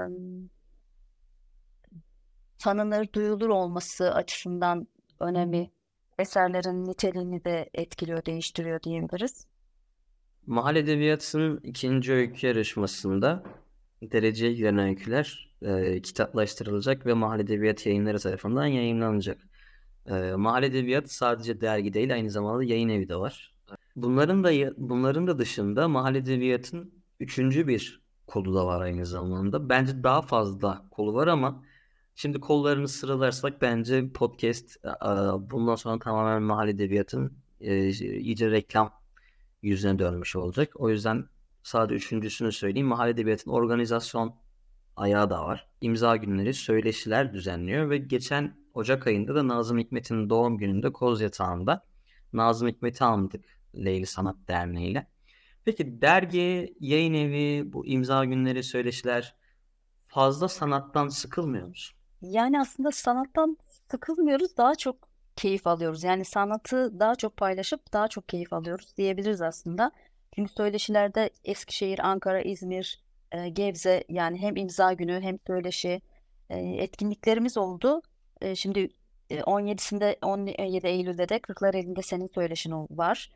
tanınır, 2.58 3.12
duyulur 3.12 3.48
olması 3.48 4.14
açısından 4.14 4.86
önemi 5.20 5.70
eserlerin 6.18 6.84
niteliğini 6.84 7.44
de 7.44 7.70
etkiliyor, 7.74 8.24
değiştiriyor 8.24 8.82
diyebiliriz. 8.82 9.46
Mahal 10.46 10.76
Edebiyatı'nın 10.76 11.60
ikinci 11.64 12.12
öykü 12.12 12.46
yarışmasında 12.46 13.42
dereceye 14.02 14.52
giren 14.52 14.78
öyküler 14.78 15.50
e, 15.62 16.02
kitaplaştırılacak 16.02 17.06
ve 17.06 17.14
Mahal 17.14 17.40
Edebiyat 17.40 17.86
yayınları 17.86 18.18
tarafından 18.18 18.66
yayınlanacak. 18.66 19.38
E, 20.06 20.32
Mahal 20.36 20.62
Edebiyat 20.62 21.10
sadece 21.12 21.60
dergi 21.60 21.94
değil 21.94 22.14
aynı 22.14 22.30
zamanda 22.30 22.64
yayın 22.64 22.88
evi 22.88 23.08
de 23.08 23.16
var. 23.16 23.54
Bunların 23.96 24.44
da 24.44 24.50
bunların 24.76 25.26
da 25.26 25.38
dışında 25.38 25.88
Mahal 25.88 26.14
Edebiyat'ın 26.14 26.94
üçüncü 27.20 27.66
bir 27.66 28.02
kolu 28.26 28.54
da 28.54 28.66
var 28.66 28.80
aynı 28.80 29.06
zamanda. 29.06 29.68
Bence 29.68 30.02
daha 30.02 30.22
fazla 30.22 30.86
kolu 30.90 31.14
var 31.14 31.26
ama 31.26 31.62
Şimdi 32.14 32.40
kollarını 32.40 32.88
sıralarsak 32.88 33.62
bence 33.62 34.08
podcast 34.14 34.76
bundan 35.50 35.74
sonra 35.74 35.98
tamamen 35.98 36.42
mahalle 36.42 36.70
edebiyatın 36.70 37.32
e, 37.60 37.88
iyice 37.90 38.50
reklam 38.50 38.92
yüzüne 39.62 39.98
dönmüş 39.98 40.36
olacak. 40.36 40.72
O 40.74 40.90
yüzden 40.90 41.24
sadece 41.62 41.94
üçüncüsünü 41.94 42.52
söyleyeyim. 42.52 42.86
Mahalle 42.86 43.10
edebiyatın 43.10 43.50
organizasyon 43.50 44.36
ayağı 44.96 45.30
da 45.30 45.44
var. 45.44 45.68
İmza 45.80 46.16
günleri, 46.16 46.54
söyleşiler 46.54 47.32
düzenliyor 47.32 47.90
ve 47.90 47.98
geçen 47.98 48.56
Ocak 48.74 49.06
ayında 49.06 49.34
da 49.34 49.48
Nazım 49.48 49.78
Hikmet'in 49.78 50.30
doğum 50.30 50.58
gününde 50.58 50.92
Koz 50.92 51.20
Yatağı'nda 51.20 51.84
Nazım 52.32 52.68
Hikmet'i 52.68 53.04
aldık 53.04 53.44
Leyli 53.74 54.06
Sanat 54.06 54.36
Derneği 54.48 54.90
ile. 54.90 55.06
Peki 55.64 56.02
dergi, 56.02 56.74
yayın 56.80 57.14
evi, 57.14 57.72
bu 57.72 57.86
imza 57.86 58.24
günleri, 58.24 58.62
söyleşiler 58.62 59.34
fazla 60.08 60.48
sanattan 60.48 61.08
sıkılmıyor 61.08 61.68
musun? 61.68 61.98
Yani 62.22 62.60
aslında 62.60 62.90
sanattan 62.90 63.56
sıkılmıyoruz, 63.90 64.56
daha 64.56 64.74
çok 64.74 65.08
keyif 65.36 65.66
alıyoruz. 65.66 66.04
Yani 66.04 66.24
sanatı 66.24 67.00
daha 67.00 67.14
çok 67.14 67.36
paylaşıp 67.36 67.92
daha 67.92 68.08
çok 68.08 68.28
keyif 68.28 68.52
alıyoruz 68.52 68.96
diyebiliriz 68.96 69.42
aslında. 69.42 69.92
Çünkü 70.34 70.52
söyleşilerde 70.52 71.30
Eskişehir, 71.44 71.98
Ankara, 71.98 72.40
İzmir, 72.40 73.02
e, 73.32 73.48
Gebze 73.48 74.04
yani 74.08 74.38
hem 74.38 74.56
imza 74.56 74.92
günü 74.92 75.20
hem 75.20 75.38
söyleşi 75.46 76.00
e, 76.50 76.58
etkinliklerimiz 76.58 77.56
oldu. 77.56 78.02
E, 78.40 78.54
şimdi 78.54 78.88
17'sinde 79.30 80.16
17 80.22 80.86
Eylül'de 80.86 81.28
de 81.28 81.38
Kırklar 81.38 81.74
elinde 81.74 82.02
senin 82.02 82.26
söyleşin 82.26 82.72
var. 82.90 83.30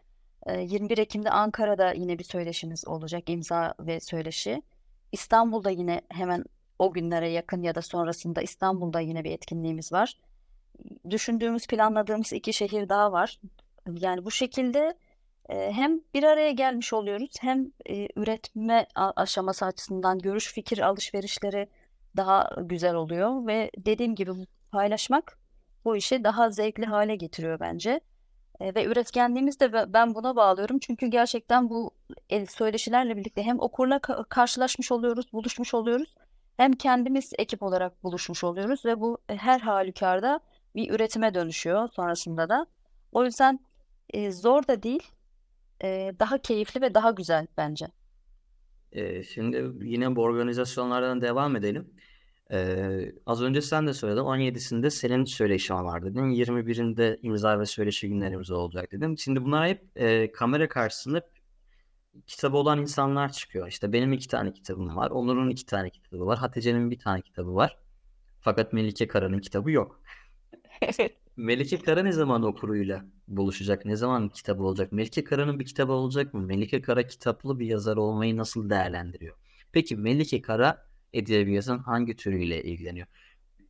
21 0.58 0.98
Ekim'de 0.98 1.30
Ankara'da 1.30 1.92
yine 1.92 2.18
bir 2.18 2.24
söyleşimiz 2.24 2.88
olacak 2.88 3.30
imza 3.30 3.74
ve 3.80 4.00
söyleşi. 4.00 4.62
İstanbul'da 5.12 5.70
yine 5.70 6.00
hemen 6.08 6.44
o 6.78 6.92
günlere 6.92 7.28
yakın 7.28 7.62
ya 7.62 7.74
da 7.74 7.82
sonrasında 7.82 8.42
İstanbul'da 8.42 9.00
yine 9.00 9.24
bir 9.24 9.30
etkinliğimiz 9.30 9.92
var. 9.92 10.18
Düşündüğümüz, 11.10 11.66
planladığımız 11.66 12.32
iki 12.32 12.52
şehir 12.52 12.88
daha 12.88 13.12
var. 13.12 13.40
Yani 14.00 14.24
bu 14.24 14.30
şekilde 14.30 14.94
hem 15.48 16.00
bir 16.14 16.22
araya 16.22 16.50
gelmiş 16.50 16.92
oluyoruz 16.92 17.30
hem 17.40 17.72
üretme 18.16 18.86
aşaması 18.94 19.64
açısından 19.64 20.18
görüş 20.18 20.52
fikir 20.52 20.78
alışverişleri 20.78 21.68
daha 22.16 22.50
güzel 22.62 22.94
oluyor 22.94 23.46
ve 23.46 23.70
dediğim 23.78 24.14
gibi 24.14 24.32
paylaşmak 24.72 25.38
bu 25.84 25.96
işi 25.96 26.24
daha 26.24 26.50
zevkli 26.50 26.84
hale 26.84 27.16
getiriyor 27.16 27.60
bence. 27.60 28.00
ve 28.60 28.84
üretkenliğimiz 28.84 29.60
de 29.60 29.92
ben 29.92 30.14
buna 30.14 30.36
bağlıyorum. 30.36 30.78
Çünkü 30.78 31.06
gerçekten 31.06 31.70
bu 31.70 31.90
söyleşilerle 32.48 33.16
birlikte 33.16 33.42
hem 33.42 33.60
okurla 33.60 33.98
karşılaşmış 34.28 34.92
oluyoruz, 34.92 35.32
buluşmuş 35.32 35.74
oluyoruz. 35.74 36.14
Hem 36.56 36.72
kendimiz 36.72 37.32
ekip 37.38 37.62
olarak 37.62 38.04
buluşmuş 38.04 38.44
oluyoruz 38.44 38.84
ve 38.84 39.00
bu 39.00 39.18
e, 39.28 39.36
her 39.36 39.60
halükarda 39.60 40.40
bir 40.74 40.90
üretime 40.90 41.34
dönüşüyor 41.34 41.88
sonrasında 41.88 42.48
da. 42.48 42.66
O 43.12 43.24
yüzden 43.24 43.60
zor 44.30 44.66
da 44.66 44.82
değil, 44.82 45.02
daha 46.18 46.38
keyifli 46.38 46.80
ve 46.80 46.94
daha 46.94 47.10
güzel 47.10 47.46
bence. 47.56 47.86
şimdi 49.28 49.72
yine 49.82 50.16
bu 50.16 50.22
organizasyonlardan 50.22 51.20
devam 51.20 51.56
edelim. 51.56 51.94
Ee, 52.52 53.12
az 53.26 53.42
önce 53.42 53.62
sen 53.62 53.86
de 53.86 53.94
söyledin 53.94 54.20
17'sinde 54.20 54.90
senin 54.90 55.24
söyleşin 55.24 55.74
var 55.74 56.04
dedin. 56.04 56.30
21'inde 56.30 57.18
imza 57.22 57.60
ve 57.60 57.66
söyleşi 57.66 58.08
günlerimiz 58.08 58.50
olacak 58.50 58.92
dedim. 58.92 59.18
Şimdi 59.18 59.44
bunlar 59.44 59.68
hep 59.68 59.82
e, 59.96 60.32
kamera 60.32 60.68
karşısında 60.68 61.22
kitabı 62.26 62.56
olan 62.56 62.80
insanlar 62.80 63.32
çıkıyor. 63.32 63.68
İşte 63.68 63.92
benim 63.92 64.12
iki 64.12 64.28
tane 64.28 64.52
kitabım 64.52 64.96
var. 64.96 65.10
Onur'un 65.10 65.50
iki 65.50 65.66
tane 65.66 65.90
kitabı 65.90 66.26
var. 66.26 66.38
Hatice'nin 66.38 66.90
bir 66.90 66.98
tane 66.98 67.22
kitabı 67.22 67.54
var. 67.54 67.76
Fakat 68.40 68.72
Melike 68.72 69.08
Kara'nın 69.08 69.38
kitabı 69.38 69.70
yok. 69.70 70.00
Melike 71.36 71.78
Kara 71.78 72.02
ne 72.02 72.12
zaman 72.12 72.42
okuruyla 72.42 73.04
buluşacak? 73.28 73.84
Ne 73.84 73.96
zaman 73.96 74.28
kitabı 74.28 74.62
olacak? 74.62 74.92
Melike 74.92 75.24
Kara'nın 75.24 75.58
bir 75.58 75.64
kitabı 75.64 75.92
olacak 75.92 76.34
mı? 76.34 76.40
Melike 76.40 76.82
Kara 76.82 77.06
kitaplı 77.06 77.58
bir 77.58 77.66
yazar 77.66 77.96
olmayı 77.96 78.36
nasıl 78.36 78.70
değerlendiriyor? 78.70 79.36
Peki 79.72 79.96
Melike 79.96 80.42
Kara 80.42 80.86
edebiyatın 81.12 81.78
hangi 81.78 82.16
türüyle 82.16 82.62
ilgileniyor? 82.62 83.06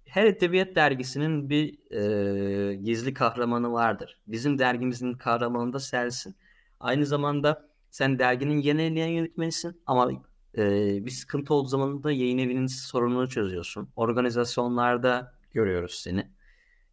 Her 0.05 0.25
edebiyat 0.25 0.77
dergisinin 0.77 1.51
bir 1.51 1.93
e, 1.93 2.75
gizli 2.75 3.15
kahramanı 3.15 3.73
vardır. 3.73 4.19
Bizim 4.27 4.59
dergimizin 4.59 5.15
kahramanı 5.15 5.73
da 5.73 5.81
sensin. 5.81 6.37
Aynı 6.81 7.07
zamanda 7.07 7.69
sen 7.91 8.19
derginin 8.19 8.61
genel 8.61 8.97
yayın 8.97 9.17
yönetmenisin 9.17 9.81
ama 9.87 10.13
e, 10.59 10.63
bir 11.07 11.11
sıkıntı 11.11 11.55
olduğu 11.55 11.69
zaman 11.69 12.03
da 12.03 12.13
yayın 12.13 12.39
evinin 12.39 12.67
sorununu 12.67 13.29
çözüyorsun. 13.29 13.89
Organizasyonlarda 13.97 15.35
görüyoruz 15.53 15.95
seni. 15.95 16.36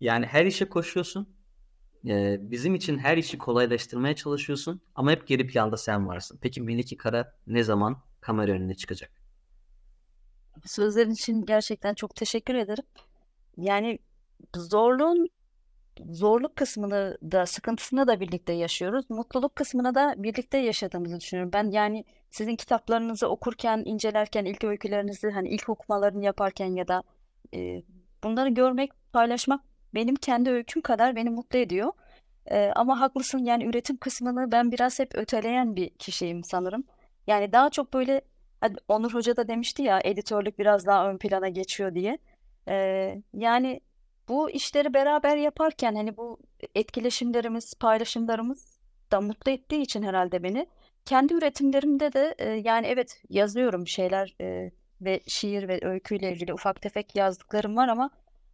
Yani 0.02 0.26
her 0.26 0.46
işe 0.46 0.70
koşuyorsun. 0.70 1.36
E, 2.08 2.38
bizim 2.52 2.76
için 2.76 2.98
her 2.98 3.18
işi 3.18 3.38
kolaylaştırmaya 3.38 4.16
çalışıyorsun 4.16 4.82
ama 4.96 5.12
hep 5.12 5.28
geri 5.28 5.48
planda 5.48 5.78
sen 5.78 6.08
varsın. 6.08 6.40
Peki 6.42 6.62
Melike 6.62 6.98
Kara 6.98 7.34
ne 7.48 7.64
zaman 7.64 8.02
kamera 8.22 8.52
önüne 8.52 8.76
çıkacak? 8.76 9.12
Sözlerin 10.66 11.12
için 11.12 11.46
gerçekten 11.46 11.94
çok 11.94 12.16
teşekkür 12.16 12.56
ederim. 12.56 12.84
Yani 13.58 14.00
zorluğun 14.56 15.30
zorluk 16.10 16.56
kısmını 16.56 17.18
da 17.32 17.46
sıkıntısını 17.46 18.08
da 18.08 18.20
birlikte 18.20 18.54
yaşıyoruz. 18.54 19.10
Mutluluk 19.10 19.56
kısmını 19.56 19.96
da 19.96 20.16
birlikte 20.18 20.58
yaşadığımızı 20.58 21.20
düşünüyorum. 21.20 21.54
Ben 21.54 21.72
yani 21.72 22.06
sizin 22.32 22.56
kitaplarınızı 22.56 23.28
okurken, 23.28 23.84
incelerken, 23.86 24.46
ilk 24.46 24.64
öykülerinizi 24.64 25.30
hani 25.30 25.50
ilk 25.50 25.70
okumalarını 25.70 26.26
yaparken 26.26 26.76
ya 26.76 26.88
da 26.88 27.04
e, 27.54 27.84
bunları 28.24 28.50
görmek, 28.50 28.92
paylaşmak 29.14 29.62
benim 29.94 30.16
kendi 30.16 30.50
öyküm 30.50 30.82
kadar 30.82 31.16
beni 31.16 31.30
mutlu 31.30 31.60
ediyor. 31.60 31.94
E, 32.52 32.72
ama 32.76 33.00
haklısın 33.00 33.40
yani 33.40 33.66
üretim 33.66 33.98
kısmını 33.98 34.52
ben 34.52 34.72
biraz 34.72 35.00
hep 35.00 35.16
öteleyen 35.16 35.76
bir 35.76 35.90
kişiyim 35.90 36.44
sanırım. 36.44 36.84
Yani 37.28 37.52
daha 37.52 37.70
çok 37.70 37.94
böyle 37.94 38.22
Hadi 38.64 38.76
Onur 38.88 39.14
Hoca 39.14 39.38
da 39.38 39.48
demişti 39.48 39.84
ya 39.84 40.02
editörlük 40.04 40.60
biraz 40.60 40.86
daha 40.86 41.10
ön 41.10 41.18
plana 41.18 41.50
geçiyor 41.50 41.96
diye. 41.96 42.18
Ee, 42.68 43.22
yani 43.34 43.80
bu 44.28 44.50
işleri 44.52 44.94
beraber 44.94 45.38
yaparken 45.38 45.96
hani 45.96 46.18
bu 46.18 46.40
etkileşimlerimiz, 46.76 47.74
paylaşımlarımız 47.74 48.80
da 49.12 49.22
mutlu 49.22 49.52
ettiği 49.52 49.82
için 49.82 50.04
herhalde 50.04 50.44
beni. 50.44 50.68
Kendi 51.06 51.34
üretimlerimde 51.34 52.14
de 52.14 52.36
e, 52.38 52.50
yani 52.50 52.88
evet 52.88 53.22
yazıyorum 53.30 53.88
şeyler 53.88 54.36
e, 54.42 54.72
ve 55.02 55.22
şiir 55.28 55.68
ve 55.68 55.80
öyküyle 55.82 56.32
ilgili 56.32 56.54
ufak 56.54 56.82
tefek 56.82 57.16
yazdıklarım 57.16 57.78
var 57.78 57.88
ama 57.88 58.10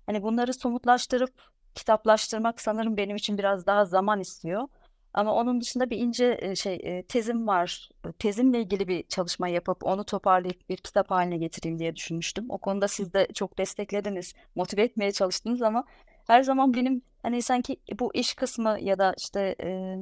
hani 0.10 0.24
bunları 0.24 0.54
somutlaştırıp 0.54 1.32
kitaplaştırmak 1.76 2.62
sanırım 2.62 2.98
benim 2.98 3.15
için 3.15 3.38
biraz 3.38 3.65
daha 3.65 3.86
zaman 3.86 4.19
istiyor. 4.19 4.67
Ama 5.13 5.34
onun 5.34 5.62
dışında 5.62 5.89
bir 5.89 5.98
ince 5.98 6.56
şey 6.56 7.04
tezim 7.04 7.48
var. 7.48 7.89
Tezimle 8.19 8.60
ilgili 8.62 8.88
bir 8.88 9.04
çalışma 9.04 9.48
yapıp 9.48 9.84
onu 9.84 10.04
toparlayıp 10.04 10.69
bir 10.69 10.78
kitap 10.78 11.12
haline 11.12 11.38
getireyim 11.38 11.80
diye 11.80 11.95
düşünmüştüm. 11.95 12.45
O 12.50 12.58
konuda 12.58 12.88
siz 12.88 13.13
de 13.13 13.28
çok 13.34 13.58
desteklediniz, 13.58 14.34
motive 14.56 14.84
etmeye 14.84 15.12
çalıştınız 15.12 15.62
ama 15.62 15.84
her 16.28 16.43
zaman 16.43 16.74
benim 16.74 17.02
hani 17.22 17.41
sanki 17.41 17.78
bu 18.00 18.12
iş 18.13 18.34
kısmı 18.34 18.78
ya 18.82 19.00
da 19.00 19.13
işte 19.17 19.56
e, 19.63 19.98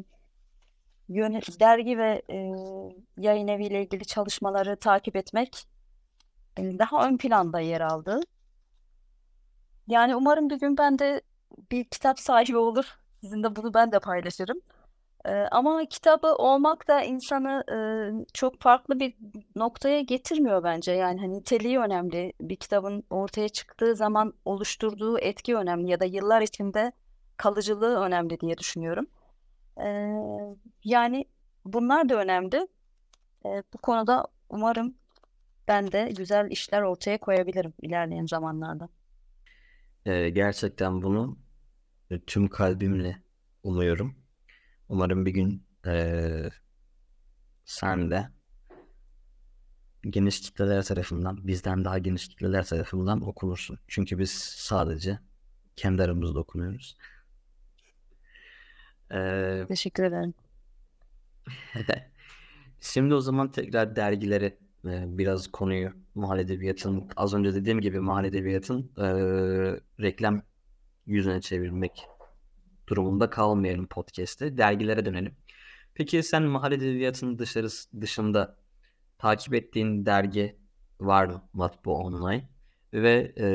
yöne, 1.09 1.41
dergi 1.59 1.97
ve 1.97 2.21
e, 2.29 2.35
yayın 3.17 3.47
eviyle 3.47 3.81
ilgili 3.81 4.05
çalışmaları 4.05 4.75
takip 4.75 5.15
etmek 5.15 5.67
e, 6.57 6.79
daha 6.79 7.07
ön 7.07 7.17
planda 7.17 7.59
yer 7.59 7.81
aldı. 7.81 8.19
Yani 9.87 10.15
umarım 10.15 10.49
bir 10.49 10.59
gün 10.59 10.77
ben 10.77 10.99
de 10.99 11.21
bir 11.71 11.83
kitap 11.83 12.19
sahibi 12.19 12.57
olur. 12.57 12.99
Sizinle 13.21 13.55
bunu 13.55 13.73
ben 13.73 13.91
de 13.91 13.99
paylaşırım 13.99 14.61
ama 15.51 15.85
kitabı 15.85 16.35
olmak 16.35 16.87
da 16.87 17.01
insanı 17.03 17.63
çok 18.33 18.61
farklı 18.61 18.99
bir 18.99 19.15
noktaya 19.55 20.01
getirmiyor 20.01 20.63
bence. 20.63 20.91
Yani 20.91 21.19
hani 21.19 21.33
niteliği 21.33 21.79
önemli. 21.79 22.33
Bir 22.41 22.55
kitabın 22.55 23.03
ortaya 23.09 23.49
çıktığı 23.49 23.95
zaman 23.95 24.33
oluşturduğu 24.45 25.19
etki 25.19 25.55
önemli 25.55 25.91
ya 25.91 25.99
da 25.99 26.05
yıllar 26.05 26.41
içinde 26.41 26.91
kalıcılığı 27.37 27.99
önemli 27.99 28.39
diye 28.39 28.57
düşünüyorum. 28.57 29.07
yani 30.83 31.25
bunlar 31.65 32.09
da 32.09 32.15
önemli. 32.15 32.67
bu 33.45 33.77
konuda 33.77 34.27
umarım 34.49 34.95
ben 35.67 35.91
de 35.91 36.11
güzel 36.17 36.51
işler 36.51 36.81
ortaya 36.81 37.17
koyabilirim 37.17 37.73
ilerleyen 37.81 38.25
zamanlarda. 38.25 38.89
Gerçekten 40.07 41.01
bunu 41.01 41.37
tüm 42.27 42.47
kalbimle 42.47 43.23
umuyorum. 43.63 44.15
Umarım 44.89 45.25
bir 45.25 45.31
gün 45.31 45.67
ee, 45.85 46.49
sen 47.65 48.11
de 48.11 48.29
geniş 50.01 50.41
kitleler 50.41 50.83
tarafından, 50.83 51.47
bizden 51.47 51.85
daha 51.85 51.97
geniş 51.97 52.27
kitleler 52.27 52.65
tarafından 52.65 53.21
okunursun. 53.21 53.79
Çünkü 53.87 54.19
biz 54.19 54.31
sadece 54.31 55.19
kendi 55.75 56.03
aramızda 56.03 56.39
okunuyoruz. 56.39 56.97
Ee, 59.11 59.65
Teşekkür 59.67 60.03
ederim. 60.03 60.33
Şimdi 62.81 63.13
o 63.13 63.21
zaman 63.21 63.51
tekrar 63.51 63.95
dergileri 63.95 64.57
e, 64.85 65.17
biraz 65.17 65.47
konuyu 65.47 65.93
mahal 66.15 66.39
edebiyatın 66.39 67.09
az 67.15 67.33
önce 67.33 67.55
dediğim 67.55 67.81
gibi 67.81 67.99
mahal 67.99 68.25
edebiyatın 68.25 68.91
e, 68.97 69.07
reklam 70.01 70.41
yüzüne 71.05 71.41
çevirmek 71.41 72.07
durumunda 72.87 73.29
kalmayalım 73.29 73.87
podcast'te. 73.87 74.57
Dergilere 74.57 75.05
dönelim. 75.05 75.35
Peki 75.93 76.23
sen 76.23 76.43
mahal 76.43 76.71
edebiyatının 76.71 77.39
dışarı, 77.39 77.67
dışında 78.01 78.57
takip 79.17 79.53
ettiğin 79.53 80.05
dergi 80.05 80.57
var 80.99 81.25
mı 81.25 81.49
Matbu 81.53 81.95
Online? 81.95 82.49
Ve 82.93 83.33
e, 83.37 83.47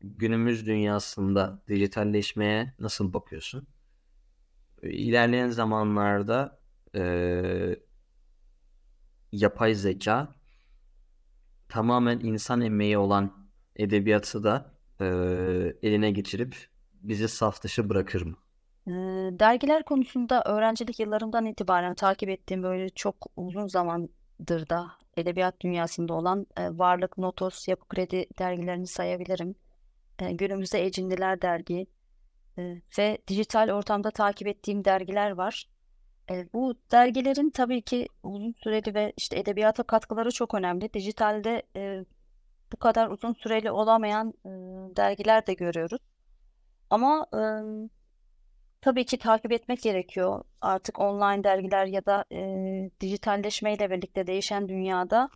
günümüz 0.00 0.66
dünyasında 0.66 1.62
dijitalleşmeye 1.68 2.74
nasıl 2.78 3.12
bakıyorsun? 3.12 3.66
İlerleyen 4.82 5.48
zamanlarda 5.48 6.60
e, 6.94 7.02
yapay 9.32 9.74
zeka 9.74 10.34
tamamen 11.68 12.20
insan 12.20 12.60
emeği 12.60 12.98
olan 12.98 13.48
edebiyatı 13.76 14.44
da 14.44 14.74
e, 15.00 15.04
eline 15.82 16.10
geçirip 16.10 16.56
bizi 16.92 17.28
saf 17.28 17.62
dışı 17.62 17.88
bırakır 17.88 18.22
mı? 18.22 18.36
Dergiler 19.32 19.82
konusunda 19.82 20.42
öğrencilik 20.44 21.00
yıllarımdan 21.00 21.46
itibaren 21.46 21.94
takip 21.94 22.28
ettiğim 22.28 22.62
böyle 22.62 22.88
çok 22.88 23.26
uzun 23.36 23.66
zamandır 23.66 24.68
da 24.68 24.86
edebiyat 25.16 25.60
dünyasında 25.60 26.14
olan 26.14 26.46
e, 26.56 26.78
Varlık, 26.78 27.18
Notos, 27.18 27.68
Yapı 27.68 27.88
Kredi 27.88 28.26
dergilerini 28.38 28.86
sayabilirim. 28.86 29.54
E, 30.18 30.32
günümüzde 30.32 30.84
Ecinliler 30.86 31.42
Dergi 31.42 31.86
e, 32.58 32.82
ve 32.98 33.18
dijital 33.28 33.70
ortamda 33.70 34.10
takip 34.10 34.48
ettiğim 34.48 34.84
dergiler 34.84 35.30
var. 35.30 35.66
E, 36.30 36.48
bu 36.52 36.74
dergilerin 36.92 37.50
tabii 37.50 37.82
ki 37.82 38.06
uzun 38.22 38.52
süreli 38.52 38.94
ve 38.94 39.12
işte 39.16 39.38
edebiyata 39.38 39.82
katkıları 39.82 40.30
çok 40.30 40.54
önemli. 40.54 40.92
Dijitalde 40.92 41.62
e, 41.76 42.04
bu 42.72 42.76
kadar 42.76 43.08
uzun 43.08 43.32
süreli 43.32 43.70
olamayan 43.70 44.34
e, 44.44 44.50
dergiler 44.96 45.46
de 45.46 45.54
görüyoruz. 45.54 46.00
Ama 46.90 47.26
e, 47.34 47.40
tabii 48.80 49.04
ki 49.04 49.18
takip 49.18 49.52
etmek 49.52 49.82
gerekiyor. 49.82 50.44
Artık 50.60 50.98
online 50.98 51.44
dergiler 51.44 51.86
ya 51.86 52.06
da 52.06 52.24
e, 52.32 52.90
dijitalleşmeyle 53.00 53.90
birlikte 53.90 54.26
değişen 54.26 54.68
dünyada 54.68 55.28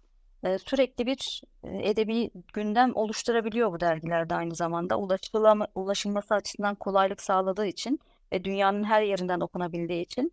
e, 0.45 0.59
sürekli 0.59 1.07
bir 1.07 1.43
e, 1.65 1.91
edebi 1.91 2.31
gündem 2.53 2.97
oluşturabiliyor 2.97 3.73
bu 3.73 3.81
dergilerde 3.81 4.35
aynı 4.35 4.55
zamanda. 4.55 4.99
Ulaşılama, 4.99 5.69
ulaşılması 5.75 6.35
açısından 6.35 6.75
kolaylık 6.75 7.23
sağladığı 7.23 7.67
için 7.67 8.01
ve 8.33 8.45
dünyanın 8.45 8.85
her 8.85 9.03
yerinden 9.03 9.41
okunabildiği 9.41 10.03
için. 10.03 10.33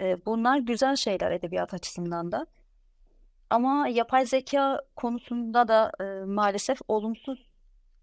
E, 0.00 0.26
bunlar 0.26 0.58
güzel 0.58 0.96
şeyler 0.96 1.30
edebiyat 1.30 1.74
açısından 1.74 2.32
da. 2.32 2.46
Ama 3.50 3.88
yapay 3.88 4.26
zeka 4.26 4.82
konusunda 4.96 5.68
da 5.68 5.92
e, 6.00 6.24
maalesef 6.24 6.78
olumsuz 6.88 7.48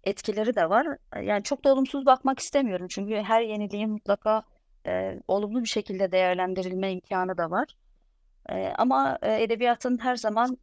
etkileri 0.04 0.54
de 0.56 0.70
var. 0.70 0.86
Yani 1.22 1.42
çok 1.42 1.64
da 1.64 1.72
olumsuz 1.72 2.06
bakmak 2.06 2.38
istemiyorum. 2.38 2.86
Çünkü 2.90 3.16
her 3.16 3.42
yeniliğin 3.42 3.90
mutlaka 3.90 4.42
e, 4.86 5.20
olumlu 5.28 5.62
bir 5.62 5.68
şekilde 5.68 6.12
değerlendirilme 6.12 6.92
imkanı 6.92 7.38
da 7.38 7.50
var. 7.50 7.76
E, 8.48 8.72
ama 8.78 9.18
e, 9.22 9.42
edebiyatın 9.42 9.98
her 9.98 10.16
zaman 10.16 10.58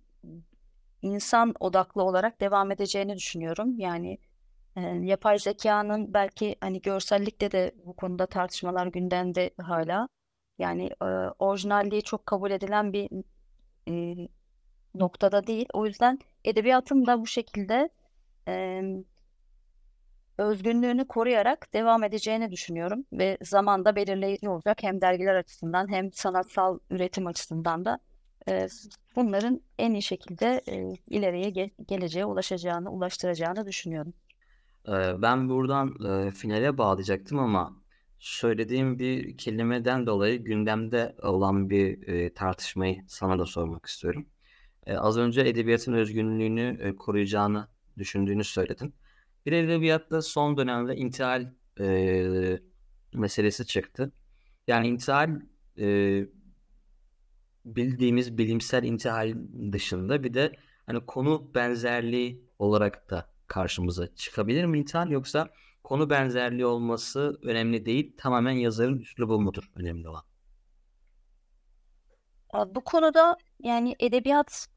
insan 1.02 1.54
odaklı 1.60 2.04
olarak 2.04 2.42
devam 2.42 2.72
edeceğini 2.72 3.16
düşünüyorum. 3.16 3.80
Yani 3.80 4.18
e, 4.76 4.82
yapay 4.82 5.40
zekanın 5.40 6.14
belki 6.14 6.56
hani 6.62 6.82
görsellikte 6.82 7.52
de 7.52 7.72
bu 7.86 7.96
konuda 7.96 8.26
tartışmalar 8.26 8.88
gündemde 8.88 9.52
hala. 9.62 10.08
Yani 10.60 10.90
e, 11.02 11.06
orijinalliği 11.40 12.02
çok 12.04 12.26
kabul 12.26 12.52
edilen 12.52 12.94
bir 12.94 13.10
e, 13.90 14.16
noktada 14.96 15.48
değil. 15.48 15.66
O 15.74 15.86
yüzden 15.86 16.20
edebiyatın 16.44 17.06
da 17.06 17.22
bu 17.22 17.28
şekilde 17.28 17.90
e, 18.48 18.82
özgünlüğünü 20.38 21.08
koruyarak 21.08 21.74
devam 21.74 22.04
edeceğini 22.04 22.52
düşünüyorum 22.52 23.06
ve 23.14 23.38
zamanda 23.42 23.96
belirleyici 23.96 24.50
olacak 24.50 24.84
hem 24.84 25.02
dergiler 25.02 25.36
açısından 25.36 25.92
hem 25.92 26.14
sanatsal 26.14 26.80
üretim 26.90 27.28
açısından 27.28 27.86
da 27.86 28.00
e, 28.50 28.68
bunların 29.16 29.62
en 29.78 29.94
iyi 29.94 30.02
şekilde 30.02 30.62
e, 30.68 30.94
ileriye 31.08 31.50
ge 31.50 31.72
geleceğe 31.88 32.26
ulaşacağını, 32.26 32.92
ulaştıracağını 32.92 33.66
düşünüyorum. 33.66 34.14
Ben 35.22 35.50
buradan 35.50 35.96
e, 36.06 36.32
finale 36.32 36.78
bağlayacaktım 36.78 37.40
ama 37.40 37.79
söylediğim 38.20 39.00
bir 39.00 39.38
kelimeden 39.38 40.08
dolayı 40.08 40.44
gündemde 40.44 41.16
olan 41.22 41.70
bir 41.70 42.08
e, 42.08 42.34
tartışmayı 42.34 43.04
sana 43.08 43.40
da 43.40 43.46
sormak 43.46 43.86
istiyorum. 43.86 44.26
E, 44.86 44.98
az 44.98 45.18
önce 45.18 45.42
edebiyatın 45.42 45.94
özgünlüğünü 45.94 46.78
e, 46.82 46.96
koruyacağını 46.96 47.68
düşündüğünü 47.98 48.44
söyledin. 48.44 48.94
Bir 49.46 49.52
edebiyatta 49.52 50.22
son 50.22 50.58
dönemde 50.58 50.96
intihal 50.96 51.48
e, 51.80 52.60
meselesi 53.14 53.66
çıktı. 53.66 54.12
Yani 54.68 54.88
intihal 54.88 55.42
e, 55.80 56.26
bildiğimiz 57.66 58.38
bilimsel 58.38 58.84
intihal 58.84 59.36
dışında 59.72 60.24
bir 60.24 60.34
de 60.34 60.52
hani 60.86 61.06
konu 61.06 61.52
benzerliği 61.56 62.44
olarak 62.60 63.10
da 63.10 63.30
karşımıza 63.48 64.16
çıkabilir 64.16 64.66
mi 64.66 64.80
intihal 64.80 65.10
yoksa 65.10 65.50
konu 65.84 66.10
benzerliği 66.10 66.66
olması 66.66 67.40
önemli 67.44 67.86
değil 67.86 68.14
tamamen 68.18 68.52
yazarın 68.52 69.00
üslubu 69.00 69.40
mudur 69.40 69.72
önemli 69.76 70.10
olan? 70.10 70.24
Bu 72.76 72.82
konuda 72.82 73.38
yani 73.60 73.96
edebiyat 74.00 74.68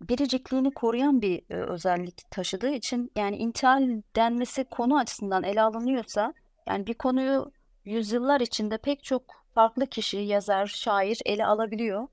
biricikliğini 0.00 0.74
koruyan 0.74 1.22
bir 1.22 1.42
e, 1.50 1.54
özellik 1.54 2.30
taşıdığı 2.30 2.70
için 2.70 3.10
yani 3.16 3.36
intihal 3.36 4.02
denmesi 4.16 4.64
konu 4.64 4.98
açısından 4.98 5.42
ele 5.42 5.62
alınıyorsa 5.62 6.34
yani 6.68 6.86
bir 6.86 6.94
konuyu 6.94 7.52
yüzyıllar 7.84 8.40
içinde 8.40 8.78
pek 8.78 9.04
çok 9.04 9.22
farklı 9.54 9.86
kişi, 9.86 10.16
yazar, 10.16 10.66
şair 10.66 11.18
ele 11.24 11.46
alabiliyor. 11.46 12.08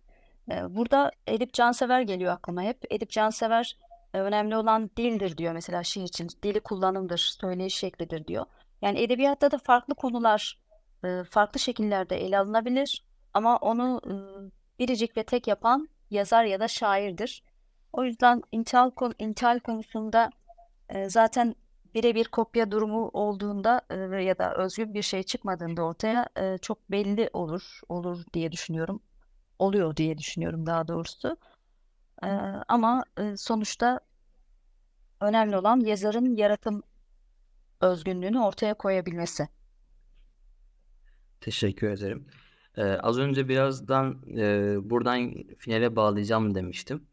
E, 0.51 0.75
burada 0.75 1.11
Edip 1.27 1.53
Cansever 1.53 2.01
geliyor 2.01 2.33
aklıma 2.33 2.61
hep. 2.61 2.77
Edip 2.89 3.09
Cansever 3.09 3.77
önemli 4.19 4.58
olan 4.58 4.89
dildir 4.97 5.38
diyor 5.38 5.54
mesela 5.54 5.84
şiir 5.84 6.04
için. 6.04 6.30
Dili 6.43 6.60
kullanımdır, 6.60 7.17
söyleyiş 7.41 7.76
şeklidir 7.76 8.28
diyor. 8.28 8.45
Yani 8.82 8.99
edebiyatta 8.99 9.52
da 9.52 9.58
farklı 9.58 9.95
konular 9.95 10.60
e, 11.06 11.23
farklı 11.30 11.60
şekillerde 11.60 12.26
ele 12.26 12.39
alınabilir 12.39 13.06
ama 13.34 13.58
onu 13.58 14.02
e, 14.06 14.13
biricik 14.80 15.17
ve 15.17 15.23
tek 15.23 15.47
yapan 15.47 15.89
yazar 16.12 16.43
ya 16.43 16.60
da 16.60 16.67
şairdir. 16.67 17.43
O 17.93 18.04
yüzden 18.04 18.41
intihal, 18.52 18.91
intihal 19.19 19.60
konusunda 19.60 20.30
e, 20.89 21.10
zaten 21.10 21.56
birebir 21.95 22.26
kopya 22.26 22.71
durumu 22.71 23.10
olduğunda 23.13 23.82
e, 23.89 24.23
ya 24.23 24.38
da 24.38 24.56
özgün 24.56 24.93
bir 24.93 25.02
şey 25.02 25.23
çıkmadığında 25.23 25.84
ortaya 25.84 26.28
e, 26.38 26.58
çok 26.58 26.91
belli 26.91 27.30
olur 27.34 27.82
olur 27.89 28.23
diye 28.34 28.52
düşünüyorum. 28.52 29.02
Oluyor 29.60 29.95
diye 29.95 30.17
düşünüyorum 30.17 30.65
daha 30.65 30.88
doğrusu. 30.88 31.38
Ama 32.67 33.03
sonuçta 33.36 33.99
önemli 35.21 35.57
olan 35.57 35.79
yazarın 35.79 36.36
yaratım 36.36 36.83
özgünlüğünü 37.81 38.39
ortaya 38.39 38.73
koyabilmesi. 38.73 39.47
Teşekkür 41.41 41.89
ederim. 41.89 42.27
Ee, 42.77 42.83
az 42.83 43.19
önce 43.19 43.49
birazdan 43.49 44.23
e, 44.38 44.75
buradan 44.89 45.33
finale 45.57 45.95
bağlayacağım 45.95 46.55
demiştim. 46.55 47.07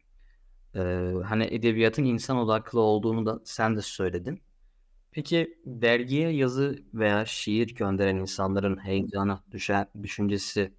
Ee, 0.75 1.13
hani 1.25 1.43
edebiyatın 1.43 2.05
insan 2.05 2.37
odaklı 2.37 2.79
olduğunu 2.79 3.25
da 3.25 3.39
sen 3.45 3.77
de 3.77 3.81
söyledin. 3.81 4.41
Peki 5.11 5.57
dergiye 5.65 6.29
yazı 6.29 6.79
veya 6.93 7.25
şiir 7.25 7.75
gönderen 7.75 8.15
insanların 8.15 8.77
heyecanı, 8.77 9.39
düşen, 9.51 9.87
düşüncesi 10.03 10.73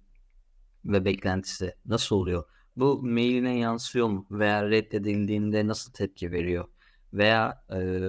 ve 0.85 1.05
beklentisi 1.05 1.75
nasıl 1.85 2.15
oluyor? 2.15 2.43
Bu 2.75 3.01
mailine 3.03 3.57
yansıyor 3.57 4.07
mu? 4.07 4.25
Veya 4.31 4.69
reddedildiğinde 4.69 5.67
nasıl 5.67 5.91
tepki 5.93 6.31
veriyor? 6.31 6.65
Veya 7.13 7.63
e, 7.73 7.99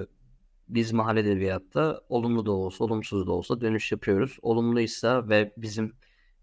biz 0.68 0.92
mahalle 0.92 1.20
edebiyatta 1.20 2.00
olumlu 2.09 2.46
da 2.46 2.53
olsa, 2.53 2.85
olumsuz 2.85 3.27
da 3.27 3.33
olsa 3.33 3.61
dönüş 3.61 3.92
yapıyoruz. 3.92 4.38
Olumluysa 4.42 5.29
ve 5.29 5.53
bizim 5.57 5.92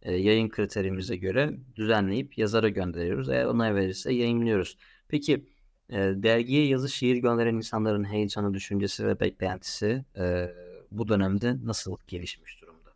e, 0.01 0.13
yayın 0.15 0.49
kriterimize 0.49 1.15
göre 1.15 1.53
düzenleyip 1.75 2.37
yazara 2.37 2.69
gönderiyoruz. 2.69 3.29
Eğer 3.29 3.45
ona 3.45 3.75
verirse 3.75 4.13
yayınlıyoruz. 4.13 4.77
Peki 5.07 5.45
e, 5.89 5.97
dergiye 5.97 6.67
yazı 6.67 6.89
şiir 6.89 7.15
gönderen 7.15 7.55
insanların 7.55 8.03
heyecanı, 8.03 8.53
düşüncesi 8.53 9.07
ve 9.07 9.19
beklentisi 9.19 10.05
e, 10.17 10.51
bu 10.91 11.07
dönemde 11.07 11.65
nasıl 11.65 11.97
gelişmiş 12.07 12.61
durumda? 12.61 12.89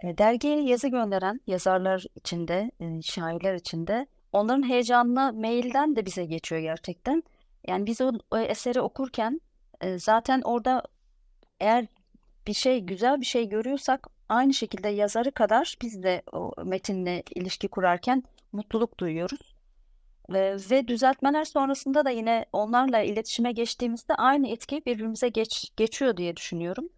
E, 0.00 0.18
dergiye 0.18 0.62
yazı 0.62 0.88
gönderen 0.88 1.40
yazarlar 1.46 2.06
içinde, 2.16 2.70
e, 2.80 3.02
şairler 3.02 3.54
içinde 3.54 4.06
onların 4.36 4.68
heyecanına 4.68 5.32
mailden 5.32 5.96
de 5.96 6.06
bize 6.06 6.24
geçiyor 6.24 6.60
gerçekten. 6.60 7.22
Yani 7.68 7.86
biz 7.86 8.00
o, 8.00 8.12
o 8.30 8.38
eseri 8.38 8.80
okurken 8.80 9.40
e, 9.80 9.98
zaten 9.98 10.40
orada 10.44 10.82
eğer 11.60 11.86
bir 12.46 12.54
şey 12.54 12.80
güzel 12.80 13.20
bir 13.20 13.26
şey 13.26 13.48
görüyorsak 13.48 14.06
aynı 14.28 14.54
şekilde 14.54 14.88
yazarı 14.88 15.32
kadar 15.32 15.76
biz 15.82 16.02
de 16.02 16.22
o 16.32 16.52
metinle 16.64 17.22
ilişki 17.34 17.68
kurarken 17.68 18.22
mutluluk 18.52 19.00
duyuyoruz. 19.00 19.54
Eee, 20.34 20.56
ve 20.70 20.88
düzeltmeler 20.88 21.44
sonrasında 21.44 22.04
da 22.04 22.10
yine 22.10 22.46
onlarla 22.52 23.00
iletişime 23.00 23.52
geçtiğimizde 23.52 24.14
aynı 24.14 24.48
etki 24.48 24.82
birbirimize 24.86 25.28
geç 25.28 25.72
geçiyor 25.76 26.16
diye 26.16 26.36
düşünüyorum. 26.36 26.88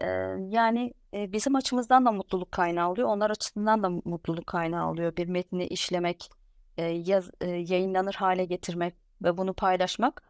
Eee, 0.00 0.36
yani, 0.48 0.94
eee, 1.12 1.32
bizim 1.32 1.56
açımızdan 1.56 2.06
da 2.06 2.12
mutluluk 2.12 2.52
kaynağı 2.52 2.90
oluyor, 2.90 3.08
onlar 3.08 3.30
açısından 3.30 3.82
da 3.82 3.90
mutluluk 4.04 4.46
kaynağı 4.46 4.90
oluyor. 4.90 5.16
Bir 5.16 5.28
metni 5.28 5.66
işlemek, 5.66 6.30
eee, 6.78 6.84
yaz 7.06 7.30
eee, 7.42 7.48
yayınlanır 7.68 8.14
hale 8.14 8.44
getirmek 8.44 8.94
ve 9.22 9.36
bunu 9.36 9.54
paylaşmak. 9.54 10.22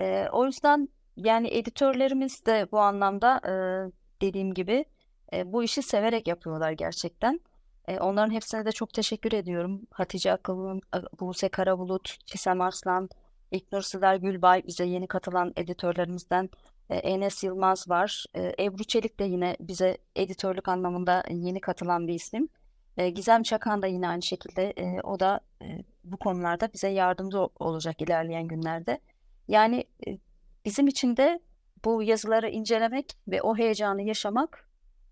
Eee, 0.00 0.28
o 0.32 0.46
yüzden, 0.46 0.88
yani, 1.16 1.48
editörlerimiz 1.48 2.46
de 2.46 2.68
bu 2.72 2.80
anlamda, 2.80 3.40
eee, 3.46 3.92
dediğim 4.22 4.54
gibi, 4.54 4.84
eee, 5.32 5.52
bu 5.52 5.62
işi 5.64 5.82
severek 5.82 6.28
yapıyorlar 6.28 6.72
gerçekten. 6.72 7.40
Eee, 7.88 8.00
onların 8.00 8.30
hepsine 8.34 8.66
de 8.66 8.72
çok 8.72 8.92
teşekkür 8.94 9.32
ediyorum. 9.32 9.82
Hatice 9.92 10.32
Akıllı, 10.32 10.80
Buse 11.20 11.48
Karabulut, 11.48 12.16
Çisem 12.26 12.60
Arslan, 12.60 13.08
İlknur 13.50 13.82
Sılar 13.82 14.16
Gülbay 14.16 14.62
bize 14.66 14.84
yeni 14.84 15.06
katılan 15.08 15.52
editörlerimizden, 15.56 16.50
eee, 16.90 16.96
Enes 16.96 17.44
Yılmaz 17.44 17.88
var. 17.90 18.24
Eee, 18.36 18.54
Ebru 18.60 18.84
Çelik 18.84 19.20
de 19.20 19.24
yine 19.24 19.56
bize 19.60 19.98
editörlük 20.16 20.68
anlamında 20.68 21.24
yeni 21.30 21.60
katılan 21.60 22.08
bir 22.08 22.14
isim. 22.14 22.48
Eee, 22.98 23.10
Gizem 23.10 23.42
Çakan 23.42 23.82
da 23.82 23.86
yine 23.86 24.08
aynı 24.08 24.22
şekilde, 24.22 24.72
eee, 24.76 25.00
o 25.04 25.20
da, 25.20 25.40
eee, 25.62 25.84
bu 26.04 26.16
konularda 26.16 26.72
bize 26.74 26.88
yardımcı 26.88 27.38
olacak 27.38 28.02
ilerleyen 28.02 28.48
günlerde. 28.48 29.00
Yani, 29.48 29.84
eee, 30.06 30.18
bizim 30.64 30.86
için 30.86 31.16
de 31.16 31.40
bu 31.84 32.02
yazıları 32.02 32.48
incelemek 32.50 33.12
ve 33.28 33.42
o 33.42 33.56
heyecanı 33.56 34.02
yaşamak, 34.02 34.68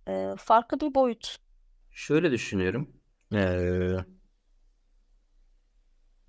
eee, 0.09 0.35
farklı 0.39 0.81
bir 0.81 0.95
boyut. 0.95 1.37
Şöyle 1.91 2.31
düşünüyorum. 2.31 2.91
Eee 3.33 4.05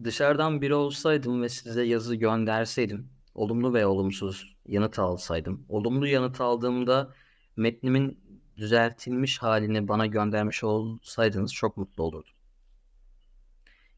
dışarıdan 0.04 0.62
biri 0.62 0.76
olsaydım 0.76 1.42
ve 1.42 1.50
size 1.50 1.84
yazı 1.84 2.16
gönderseydim, 2.16 3.10
olumlu 3.36 3.74
veya 3.74 3.90
olumsuz 3.90 4.56
yanıt 4.68 5.00
alsaydım, 5.00 5.66
olumlu 5.70 6.08
yanıt 6.08 6.42
aldığımda 6.42 7.14
metnimin 7.56 8.20
düzeltilmiş 8.58 9.38
halini 9.38 9.88
bana 9.88 10.06
göndermiş 10.06 10.64
olsaydınız 10.64 11.54
çok 11.54 11.78
mutlu 11.78 12.04
olurdum. 12.04 12.34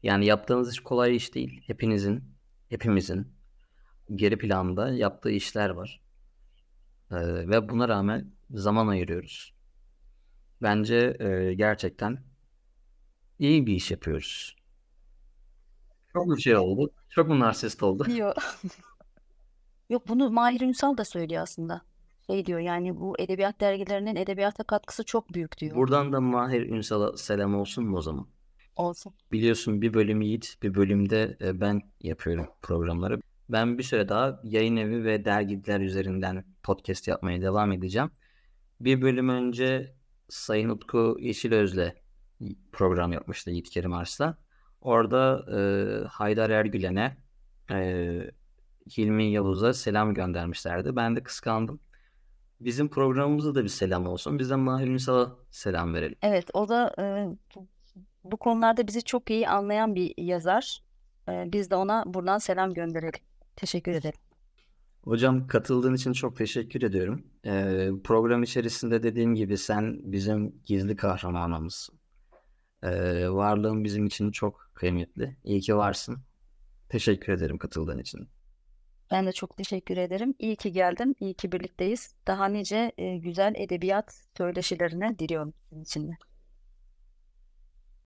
Yani 0.02 0.26
yaptığınız 0.26 0.72
iş 0.72 0.80
kolay 0.80 1.16
iş 1.16 1.34
değil. 1.34 1.62
Hepinizin, 1.66 2.24
hepimizin 2.68 3.32
geri 4.14 4.38
planda 4.38 4.92
yaptığı 4.92 5.30
işler 5.30 5.70
var. 5.70 6.00
Ee, 7.10 7.16
ve 7.48 7.68
buna 7.68 7.88
rağmen 7.88 8.32
zaman 8.50 8.88
ayırıyoruz. 8.88 9.54
Bence 10.62 11.16
e, 11.20 11.54
gerçekten 11.54 12.24
iyi 13.38 13.66
bir 13.66 13.74
iş 13.74 13.90
yapıyoruz. 13.90 14.56
Çok 16.12 16.36
bir 16.36 16.42
şey 16.42 16.56
oldu. 16.56 16.90
Çok 17.08 17.28
mu 17.28 17.40
narsist 17.40 17.82
oldu? 17.82 18.10
Yok. 18.10 18.36
Yok 19.90 20.08
bunu 20.08 20.30
Mahir 20.30 20.60
Ünsal 20.60 20.96
da 20.96 21.04
söylüyor 21.04 21.42
aslında. 21.42 21.82
Şey 22.30 22.46
diyor 22.46 22.58
yani 22.58 23.00
bu 23.00 23.14
edebiyat 23.18 23.60
dergilerinin 23.60 24.16
edebiyata 24.16 24.64
katkısı 24.64 25.04
çok 25.04 25.34
büyük 25.34 25.58
diyor. 25.58 25.76
Buradan 25.76 26.12
da 26.12 26.20
Mahir 26.20 26.62
Ünsal'a 26.62 27.16
selam 27.16 27.54
olsun 27.54 27.84
mu 27.84 27.96
o 27.96 28.02
zaman? 28.02 28.26
Olsun. 28.76 29.14
Biliyorsun 29.32 29.82
bir 29.82 29.94
bölüm 29.94 30.20
Yiğit, 30.20 30.56
bir 30.62 30.74
bölümde 30.74 31.36
e, 31.40 31.60
ben 31.60 31.80
yapıyorum 32.00 32.46
programları. 32.62 33.20
Ben 33.48 33.78
bir 33.78 33.82
süre 33.82 34.08
daha 34.08 34.40
yayın 34.44 34.76
evi 34.76 35.04
ve 35.04 35.24
dergiler 35.24 35.80
üzerinden 35.80 36.44
podcast 36.62 37.08
yapmaya 37.08 37.42
devam 37.42 37.72
edeceğim. 37.72 38.10
Bir 38.80 39.02
bölüm 39.02 39.28
önce 39.28 39.94
Sayın 40.28 40.68
Utku 40.68 41.16
Yeşilöz'le 41.20 41.92
program 42.72 43.12
yapmıştı 43.12 43.50
Yiğit 43.50 43.70
Kerim 43.70 43.92
Arslan. 43.92 44.36
Orada 44.80 45.46
e, 45.58 45.60
Haydar 46.08 46.50
Ergülen'e 46.50 47.16
e, 47.70 48.30
Hilmi 48.98 49.32
Yavuz'a 49.32 49.72
selam 49.74 50.14
göndermişlerdi. 50.14 50.96
Ben 50.96 51.16
de 51.16 51.22
kıskandım. 51.22 51.80
Bizim 52.60 52.88
programımıza 52.88 53.54
da 53.54 53.64
bir 53.64 53.68
selam 53.68 54.06
olsun. 54.06 54.38
Biz 54.38 54.50
de 54.50 54.56
Mahir 54.56 54.88
Ünsal'a 54.88 55.36
selam 55.50 55.94
verelim. 55.94 56.16
Evet 56.22 56.50
o 56.54 56.68
da 56.68 56.94
e, 56.98 57.04
bu 58.24 58.36
konularda 58.36 58.86
bizi 58.86 59.02
çok 59.02 59.30
iyi 59.30 59.48
anlayan 59.48 59.94
bir 59.94 60.14
yazar. 60.18 60.82
E, 61.28 61.52
biz 61.52 61.70
de 61.70 61.76
ona 61.76 62.04
buradan 62.06 62.38
selam 62.38 62.74
gönderelim. 62.74 63.20
Teşekkür 63.56 63.92
ederim. 63.92 64.18
Hocam 65.04 65.46
katıldığın 65.46 65.94
için 65.94 66.12
çok 66.12 66.36
teşekkür 66.36 66.82
ediyorum. 66.82 67.26
Ee, 67.46 67.90
program 68.04 68.42
içerisinde 68.42 69.02
dediğim 69.02 69.34
gibi 69.34 69.58
sen 69.58 70.12
bizim 70.12 70.62
gizli 70.64 70.96
kahramanımızsın. 70.96 71.98
Ee, 72.82 73.28
varlığın 73.30 73.84
bizim 73.84 74.06
için 74.06 74.30
çok 74.30 74.70
kıymetli. 74.74 75.36
İyi 75.44 75.60
ki 75.60 75.76
varsın. 75.76 76.18
Teşekkür 76.88 77.32
ederim 77.32 77.58
katıldığın 77.58 77.98
için. 77.98 78.28
Ben 79.10 79.26
de 79.26 79.32
çok 79.32 79.56
teşekkür 79.56 79.96
ederim. 79.96 80.34
İyi 80.38 80.56
ki 80.56 80.72
geldin, 80.72 81.16
iyi 81.20 81.34
ki 81.34 81.52
birlikteyiz. 81.52 82.14
Daha 82.26 82.46
nice 82.48 82.92
e, 82.98 83.16
güzel 83.18 83.54
edebiyat 83.56 84.22
söyleşilerine 84.36 85.18
diliyorum 85.18 85.54
sizin 85.68 85.82
için 85.82 86.08
de. 86.08 86.27